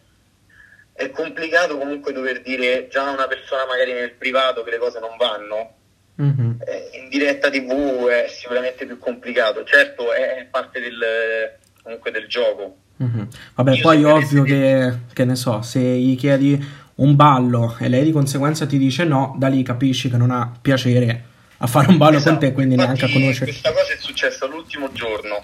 [0.92, 5.00] è complicato comunque dover dire già a una persona magari nel privato che le cose
[5.00, 5.74] non vanno.
[6.14, 6.58] Mhm.
[6.64, 9.64] Eh, in diretta tv è sicuramente più complicato.
[9.64, 12.76] Certo è parte del, comunque del gioco.
[12.98, 13.28] Mhm.
[13.56, 16.64] Vabbè, poi ovvio che, che ne so, se gli chiedi
[16.96, 20.52] un ballo e lei di conseguenza ti dice no, da lì capisci che non ha
[20.60, 21.24] piacere
[21.56, 23.50] a fare un ballo con te, quindi neanche a conoscere.
[23.50, 25.42] Questa cosa è successa l'ultimo giorno.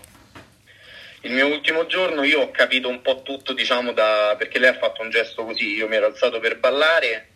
[1.26, 4.36] Il mio ultimo giorno io ho capito un po' tutto, diciamo, da...
[4.38, 7.30] perché lei ha fatto un gesto così, io mi ero alzato per ballare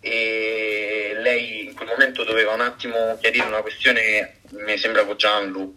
[0.00, 5.76] e lei in quel momento doveva un attimo chiarire una questione, mi sembra con Gianlu,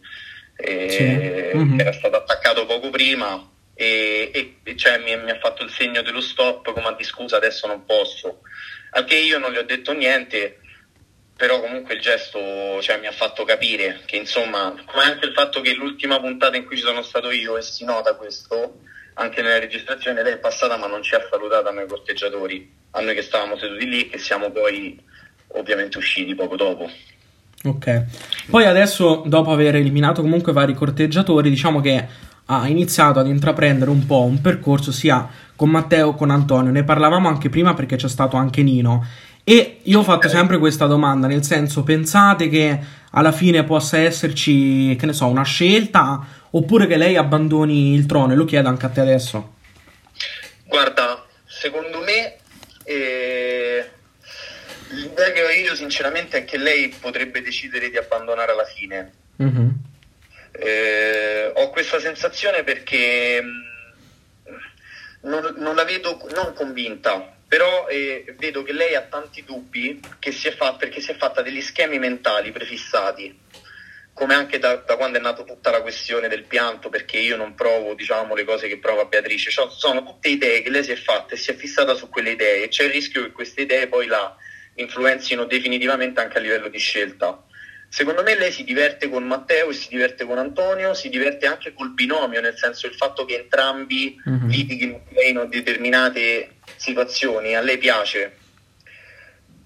[0.58, 0.90] eh,
[1.52, 1.58] Sì.
[1.58, 1.76] Mhm.
[1.78, 4.32] che era stato attaccato poco prima e,
[4.64, 7.68] e- cioè mi, mi ha fatto il segno dello stop come a di scusa adesso
[7.68, 8.42] non posso,
[8.92, 10.61] al che io non le ho detto niente
[11.42, 12.40] però comunque il gesto
[12.82, 16.68] cioè, mi ha fatto capire che insomma, come anche il fatto che l'ultima puntata in
[16.68, 18.82] cui ci sono stato io e si nota questo,
[19.16, 23.02] anche nella registrazione lei è passata ma non ci ha salutato a noi corteggiatori, a
[23.02, 25.02] noi che stavamo seduti lì che siamo poi
[25.54, 26.88] ovviamente usciti poco dopo.
[27.64, 28.06] Ok.
[28.48, 32.08] Poi adesso, dopo aver eliminato comunque vari corteggiatori, diciamo che
[32.46, 36.72] ha iniziato ad intraprendere un po' un percorso sia con Matteo che con Antonio.
[36.72, 39.04] Ne parlavamo anche prima perché c'è stato anche Nino.
[39.44, 42.80] E io ho fatto sempre questa domanda, nel senso, pensate che
[43.12, 48.34] alla fine possa esserci, che ne so, una scelta oppure che lei abbandoni il trono?
[48.34, 49.56] E lo chiedo anche a te adesso.
[50.66, 52.38] Guarda, secondo me
[52.84, 53.90] eh,
[54.90, 59.12] l'idea che ho io sinceramente è che lei potrebbe decidere di abbandonare alla fine.
[59.42, 59.70] Mm-hmm.
[60.52, 68.64] Eh, ho questa sensazione perché mh, non, non la vedo non convinta, però eh, vedo
[68.64, 73.38] che lei ha tanti dubbi si fatta, perché si è fatta degli schemi mentali prefissati,
[74.14, 77.54] come anche da, da quando è nata tutta la questione del pianto, perché io non
[77.54, 80.96] provo diciamo, le cose che prova Beatrice, cioè, sono tutte idee che lei si è
[80.96, 83.90] fatta e si è fissata su quelle idee e c'è il rischio che queste idee
[83.90, 84.34] poi la
[84.76, 87.44] influenzino definitivamente anche a livello di scelta.
[87.94, 91.74] Secondo me lei si diverte con Matteo e si diverte con Antonio, si diverte anche
[91.74, 94.48] col binomio, nel senso il fatto che entrambi Mhm.
[94.48, 98.38] litighino in determinate situazioni, a lei piace.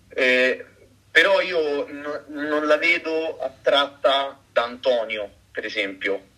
[0.09, 0.65] Eh,
[1.11, 6.29] però io no- non la vedo attratta da Antonio, per esempio.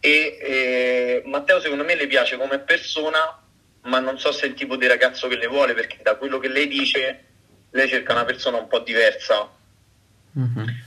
[0.00, 3.18] E eh, Matteo secondo me le piace come persona,
[3.82, 6.38] ma non so se è il tipo di ragazzo che le vuole, perché da quello
[6.38, 7.24] che lei dice,
[7.72, 9.56] lei cerca una persona un po' diversa.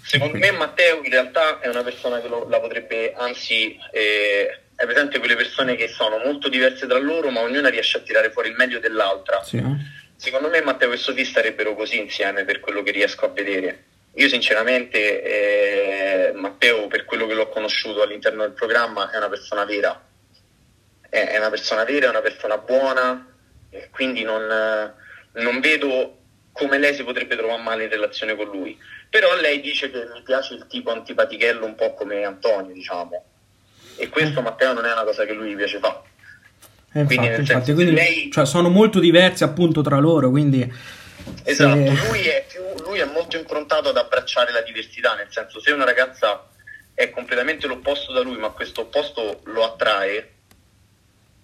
[0.04, 4.86] Secondo me Matteo in realtà è una persona che lo- la potrebbe, anzi, eh, è
[4.86, 8.50] presente quelle persone che sono molto diverse tra loro, ma ognuna riesce a tirare fuori
[8.50, 9.44] il meglio dell'altra.
[9.44, 10.00] Sì, eh?
[10.16, 13.84] Secondo me Matteo e Sofì starebbero così insieme per quello che riesco a vedere.
[14.16, 19.66] Io sinceramente eh, Matteo, per quello che l'ho conosciuto all'interno del programma, è una persona
[19.66, 20.00] vera.
[21.10, 23.26] È, è una persona vera, è una persona buona,
[23.70, 24.94] e quindi non, eh,
[25.42, 26.18] non vedo
[26.52, 28.78] come lei si potrebbe trovare male in relazione con lui.
[29.12, 33.26] Però lei dice che mi piace il tipo antipatichello un po' come Antonio, diciamo.
[33.98, 36.00] E questo Matteo non è una cosa che lui piace fare.
[36.94, 40.30] Eh, Quindi, infatti, nel infatti, senso, quindi, lei- cioè, sono molto diversi appunto tra loro,
[40.30, 40.62] quindi...
[41.44, 45.60] Esatto, se- lui è, più, lui è molto improntato ad abbracciare la diversità, nel senso
[45.60, 46.48] se una ragazza
[46.94, 50.32] è completamente l'opposto da lui, ma questo opposto lo attrae,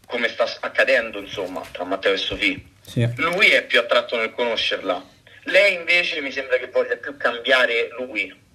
[0.05, 3.07] come sta accadendo insomma tra Matteo e Sofì, Sì.
[3.17, 5.15] lui è più attratto nel conoscerla.
[5.47, 8.45] Lei invece mi sembra che voglia più cambiare lui.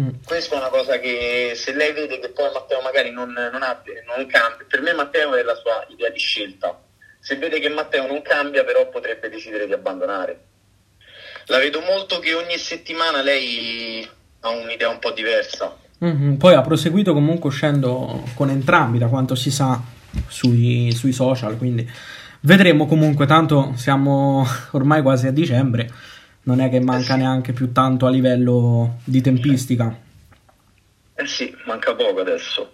[0.00, 0.08] Mm.
[0.24, 3.82] Questa è una cosa che se lei vede che poi Matteo magari non, non, ha,
[4.06, 6.78] non cambia, per me Matteo è la sua idea di scelta.
[7.18, 10.44] Se vede che Matteo non cambia però potrebbe decidere di abbandonare.
[11.46, 14.08] La vedo molto che ogni settimana lei
[14.40, 15.76] ha un'idea un po' diversa.
[15.98, 19.80] Mhm, Poi ha proseguito comunque uscendo con entrambi, da quanto si sa,
[20.28, 21.90] sui, sui social, quindi
[22.40, 25.90] vedremo comunque, tanto siamo ormai quasi a dicembre,
[26.42, 29.94] non è che manca neanche più tanto a livello di tempistica.
[31.14, 32.72] Eh sì, manca poco adesso.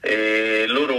[0.00, 0.94] E loro,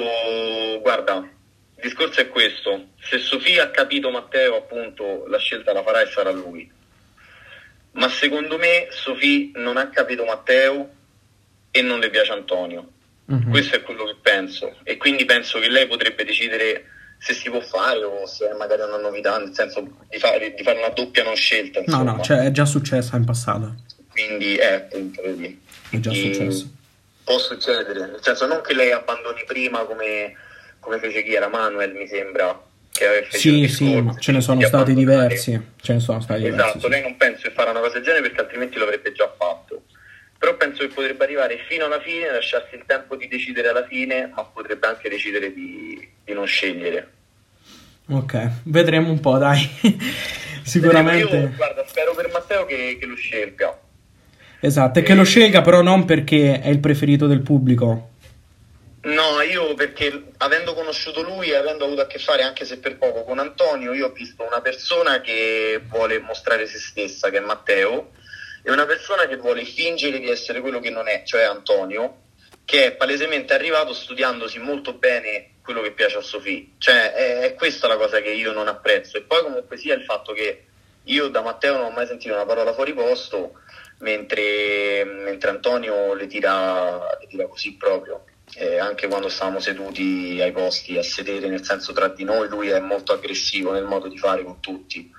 [0.81, 2.87] guarda, il discorso è questo.
[2.99, 6.71] Se Sofia ha capito Matteo, appunto, la scelta la farà e sarà lui.
[7.91, 10.89] Ma secondo me Sofì non ha capito Matteo
[11.71, 12.91] e non le piace Antonio.
[13.25, 13.49] Mhm.
[13.49, 14.77] Questo è quello che penso.
[14.83, 16.85] E quindi penso che lei potrebbe decidere
[17.19, 20.63] se si può fare o se è magari una novità, nel senso di fare, di
[20.63, 21.79] fare una doppia non scelta.
[21.79, 22.11] No, Insomma.
[22.13, 23.75] no, cioè è già successa in passato,
[24.11, 25.59] Quindi è appunto, vedi.
[25.89, 26.69] è già successo.
[27.23, 30.33] Può succedere, nel senso non che lei abbandoni prima come,
[30.79, 32.61] come fece chi era Manuel, mi sembra.
[33.29, 35.27] Sì, sì, discorso ma ce ne sono stati abbandonare.
[35.27, 36.67] diversi, ce ne sono stati diversi.
[36.67, 39.31] Esatto, lei non penso che farà una cosa del genere perché altrimenti lo avrebbe già
[39.37, 39.83] fatto.
[40.37, 44.31] Però penso che potrebbe arrivare fino alla fine, lasciarsi il tempo di decidere alla fine,
[44.33, 47.11] ma potrebbe anche decidere di, di non scegliere.
[48.09, 49.59] Ok, vedremo un po', dai.
[49.81, 49.93] Io,
[50.63, 51.53] Sicuramente.
[51.55, 53.79] guarda, spero per Matteo che, che lo scelga.
[54.59, 58.09] Esatto, e che lo scelga però non perché è il preferito del pubblico.
[59.01, 62.97] No, io perché avendo conosciuto lui e avendo avuto a che fare anche se per
[62.97, 67.41] poco con Antonio, io ho visto una persona che vuole mostrare se stessa, che è
[67.41, 68.11] Matteo,
[68.67, 72.23] e una persona che vuole fingere di essere quello che non è, cioè Antonio,
[72.65, 76.73] che è palesemente arrivato studiandosi molto bene quello che piace a Sofì.
[76.77, 79.15] Cioè, è, è questa la cosa che io non apprezzo.
[79.15, 80.65] E poi comunque sia il fatto che
[81.01, 83.53] io da Matteo non ho mai sentito una parola fuori posto,
[83.99, 88.25] mentre, mentre Antonio le tira, le tira così proprio.
[88.53, 92.67] Eh, anche quando stavamo seduti ai posti a sedere, nel senso tra di noi, lui
[92.67, 95.09] è molto aggressivo nel modo di fare con tutti.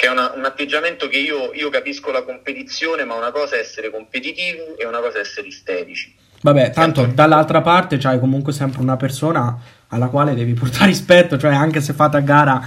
[0.00, 3.58] Che è una- un atteggiamento che io, io capisco la competizione, ma una cosa è
[3.58, 6.16] essere competitivi e una cosa è essere isterici.
[6.40, 9.58] Vabbè, tanto dall'altra parte c'hai comunque sempre una persona
[9.88, 12.66] alla quale devi portare rispetto, cioè anche se fate a gara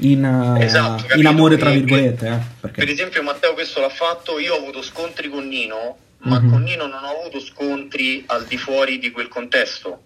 [0.00, 0.22] in,
[0.58, 2.26] eh, Esatto, in amore, tra virgolette.
[2.28, 2.80] Eh, perché...
[2.84, 6.50] Per esempio Matteo questo l'ha fatto, io ho avuto scontri con Nino, ma Mhm.
[6.50, 10.02] con Nino non ho avuto scontri al di fuori di quel contesto.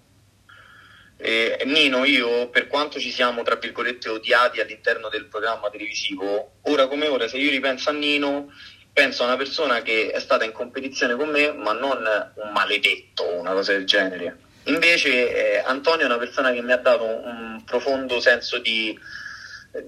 [1.24, 6.88] E Nino, io, per quanto ci siamo, tra virgolette, odiati all'interno del programma televisivo, ora
[6.88, 8.52] come ora, se io ripenso a Nino,
[8.92, 12.02] penso a una persona che è stata in competizione con me, ma non
[12.34, 14.36] un maledetto o una cosa del genere.
[14.64, 18.98] Invece eh, Antonio è una persona che mi ha dato un, un profondo senso di,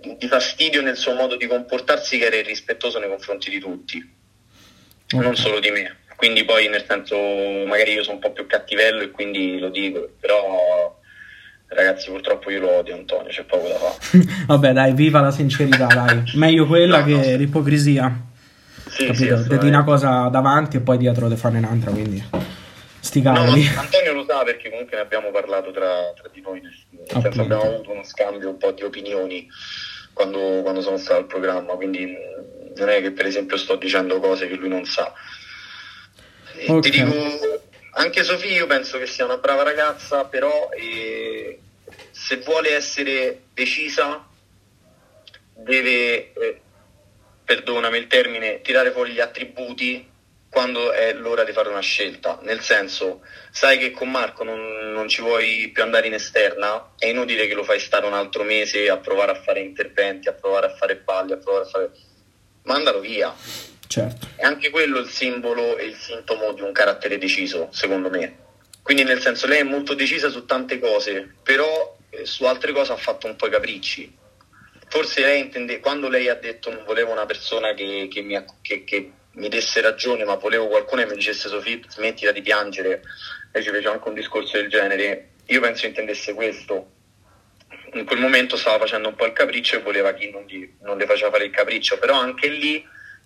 [0.01, 4.15] di- di fastidio nel suo modo di comportarsi, che era irrispettoso nei confronti di tutti,
[5.11, 5.99] non solo di me.
[6.15, 7.17] Quindi poi nel senso,
[7.67, 11.03] magari io sono un po' più cattivello e quindi lo dico, però
[11.69, 14.25] ragazzi purtroppo io lo odio Antonio, c'è poco da fare.
[14.47, 16.23] Vabbè, dai, viva la sincerità, dai.
[16.35, 18.13] Meglio quella che l'ipocrisia.
[18.89, 19.43] Sì, capito?
[19.43, 22.23] sì, di una cosa davanti e poi dietro te fanno un'altra, quindi
[23.01, 23.69] sti No, cavoli.
[23.75, 27.07] ma Antonio lo sa perché comunque ne abbiamo parlato tra, tra di noi, nel nel
[27.09, 27.43] senso Appunto.
[27.43, 29.47] abbiamo avuto uno scambio un po' di opinioni
[30.13, 32.07] quando, quando sono stato al programma, quindi
[32.77, 35.13] non è che per esempio sto dicendo cose che lui non sa.
[36.57, 36.83] E Ok.
[36.83, 37.11] Ti dico,
[37.95, 41.59] anche Sofia io penso che sia una brava ragazza, però eh,
[42.11, 44.27] se vuole essere decisa
[45.55, 46.61] deve, eh,
[47.45, 50.11] perdonami il termine, tirare fuori gli attributi
[50.49, 52.39] quando è l'ora di fare una scelta.
[52.43, 57.07] Nel senso, sai che con Marco non, non ci vuoi più andare in esterna, è
[57.07, 60.67] inutile che lo fai stare un altro mese a provare a fare interventi, a provare
[60.67, 61.91] a fare balli, a provare a fare...
[62.63, 63.35] Mandalo via.
[63.87, 64.27] Certo.
[64.37, 68.39] È anche quello il simbolo e il sintomo di un carattere deciso, secondo me.
[68.83, 72.93] Quindi nel senso lei è molto decisa su tante cose, però eh, su altre cose
[72.93, 74.17] ha fatto un po' i capricci.
[74.89, 78.85] Forse lei intende, quando lei ha detto non volevo una persona che, che mi, che-
[78.85, 83.03] che mi desse ragione, ma volevo qualcuno che mi dicesse Sofì, smettila di piangere,
[83.53, 86.91] lei ci fece anche un discorso del genere, io penso intendesse questo.
[87.95, 90.99] In quel momento stava facendo un po' il capriccio e voleva chi non, gli- non
[90.99, 92.85] le faceva fare il capriccio, però anche lì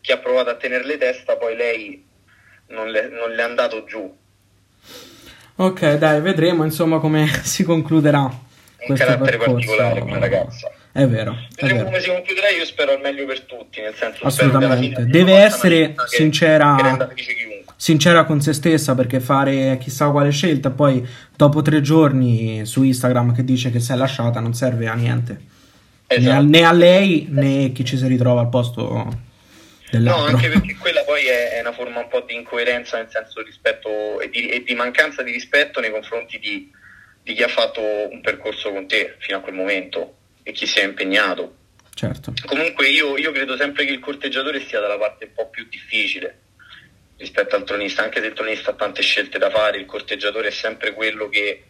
[0.09, 2.03] chi ha provato a tenerle testa, poi lei
[2.69, 4.11] non le, non le è andato giù.
[5.57, 9.53] Ok, dai, vedremo insomma come si concluderà Un carattere percorso.
[9.53, 10.73] particolare quella ragazza.
[10.93, 11.85] È vero, è Vedremo vero.
[11.85, 15.05] come si concluderà, io spero al meglio per tutti, nel senso Assolutamente.
[15.05, 16.75] Deve essere sincera,
[17.15, 21.07] che sincera con se stessa perché fare chissà quale scelta poi
[21.37, 25.33] dopo tre giorni su Instagram che dice che si è lasciata non serve a niente.
[25.35, 26.45] Né, a, Esatto.
[26.45, 29.27] né a lei né chi ci si ritrova al posto
[29.93, 33.43] No, anche perché quella poi è, è una forma un po' di incoerenza, nel senso
[33.43, 36.71] rispetto e di, e di mancanza di rispetto nei confronti di,
[37.23, 40.79] di chi ha fatto un percorso con te fino a quel momento e chi si
[40.79, 41.57] è impegnato.
[41.95, 42.33] Certo.
[42.45, 46.41] Comunque io, io credo sempre che il corteggiatore sia dalla parte un po' più difficile
[47.17, 50.53] rispetto al tronista, anche se il tronista ha tante scelte da fare, il corteggiatore è
[50.53, 51.65] sempre quello che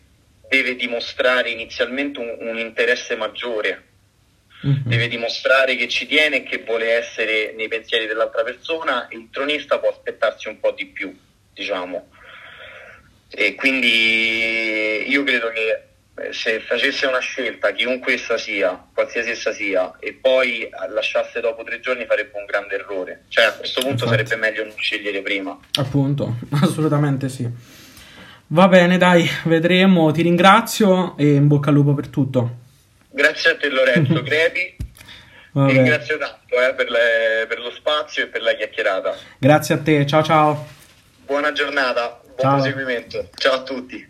[0.49, 3.88] deve dimostrare inizialmente un, un interesse maggiore,
[4.61, 9.79] deve dimostrare che ci tiene e che vuole essere nei pensieri dell'altra persona, il tronista
[9.79, 11.17] può aspettarsi un po' di più,
[11.53, 12.09] diciamo.
[13.31, 15.83] E quindi io credo che
[16.15, 21.63] eh, se facesse una scelta, chiunque essa sia, qualsiasi essa sia, e poi lasciasse dopo
[21.63, 23.25] tre giorni farebbe un grande errore.
[23.29, 24.27] Cioè a questo punto Infatti.
[24.27, 25.57] sarebbe meglio non scegliere prima.
[25.75, 27.49] Appunto, assolutamente sì.
[28.51, 30.11] Va bene, dai, vedremo.
[30.11, 32.67] Ti ringrazio e in bocca al lupo per tutto.
[33.19, 34.77] Grazie a te Lorenzo Crepi,
[35.51, 35.73] Va ti bene.
[35.73, 39.13] ringrazio tanto eh, per, le- per lo spazio e per la chiacchierata.
[39.39, 40.67] Grazie a te, ciao ciao.
[41.27, 42.55] Buona giornata, buon Ciao.
[42.55, 43.29] proseguimento.
[43.35, 44.09] Ciao a tutti.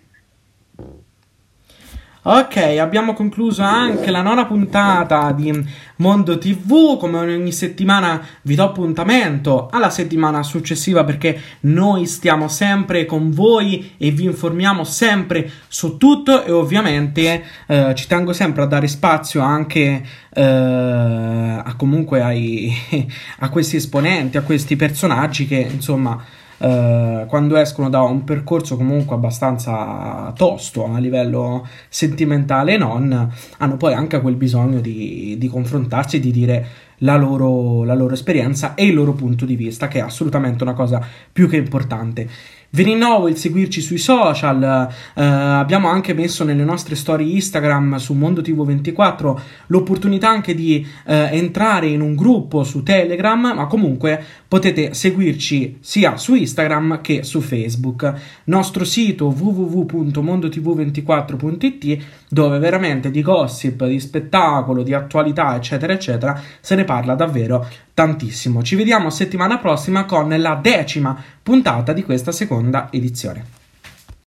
[2.25, 5.51] Ok, abbiamo concluso anche la nona puntata di
[5.99, 6.97] Mondo TV.
[6.99, 13.93] Come ogni settimana vi do appuntamento alla settimana successiva perché noi stiamo sempre con voi
[13.97, 19.41] e vi informiamo sempre su tutto e ovviamente eh, ci tengo sempre a dare spazio
[19.41, 20.03] anche
[20.35, 22.73] eh, a comunque ai,
[23.41, 26.23] a questi esponenti, a questi personaggi che insomma
[26.59, 33.77] eh, quando escono da un percorso comunque abbastanza tosto a livello sentimentale e non, hanno
[33.77, 36.67] poi anche quel bisogno di, di confrontarsi di dire
[36.99, 40.75] la loro, la loro esperienza e il loro punto di vista, che è assolutamente una
[40.75, 41.01] cosa
[41.33, 42.29] più che importante.
[42.71, 48.13] Vi rinnovo il seguirci sui social, eh, abbiamo anche messo nelle nostre storie Instagram su
[48.13, 54.93] Mondo TV24 l'opportunità anche di eh, entrare in un gruppo su Telegram, ma comunque potete
[54.93, 58.13] seguirci sia su Instagram che su Facebook.
[58.45, 66.85] Nostro sito www.mondotv24.it dove veramente di gossip, di spettacolo, di attualità, eccetera, eccetera, se ne
[66.85, 67.67] parla davvero
[67.99, 68.63] tantissimo.
[68.63, 73.58] Ci vediamo settimana prossima con la decima puntata di questa seconda edizione.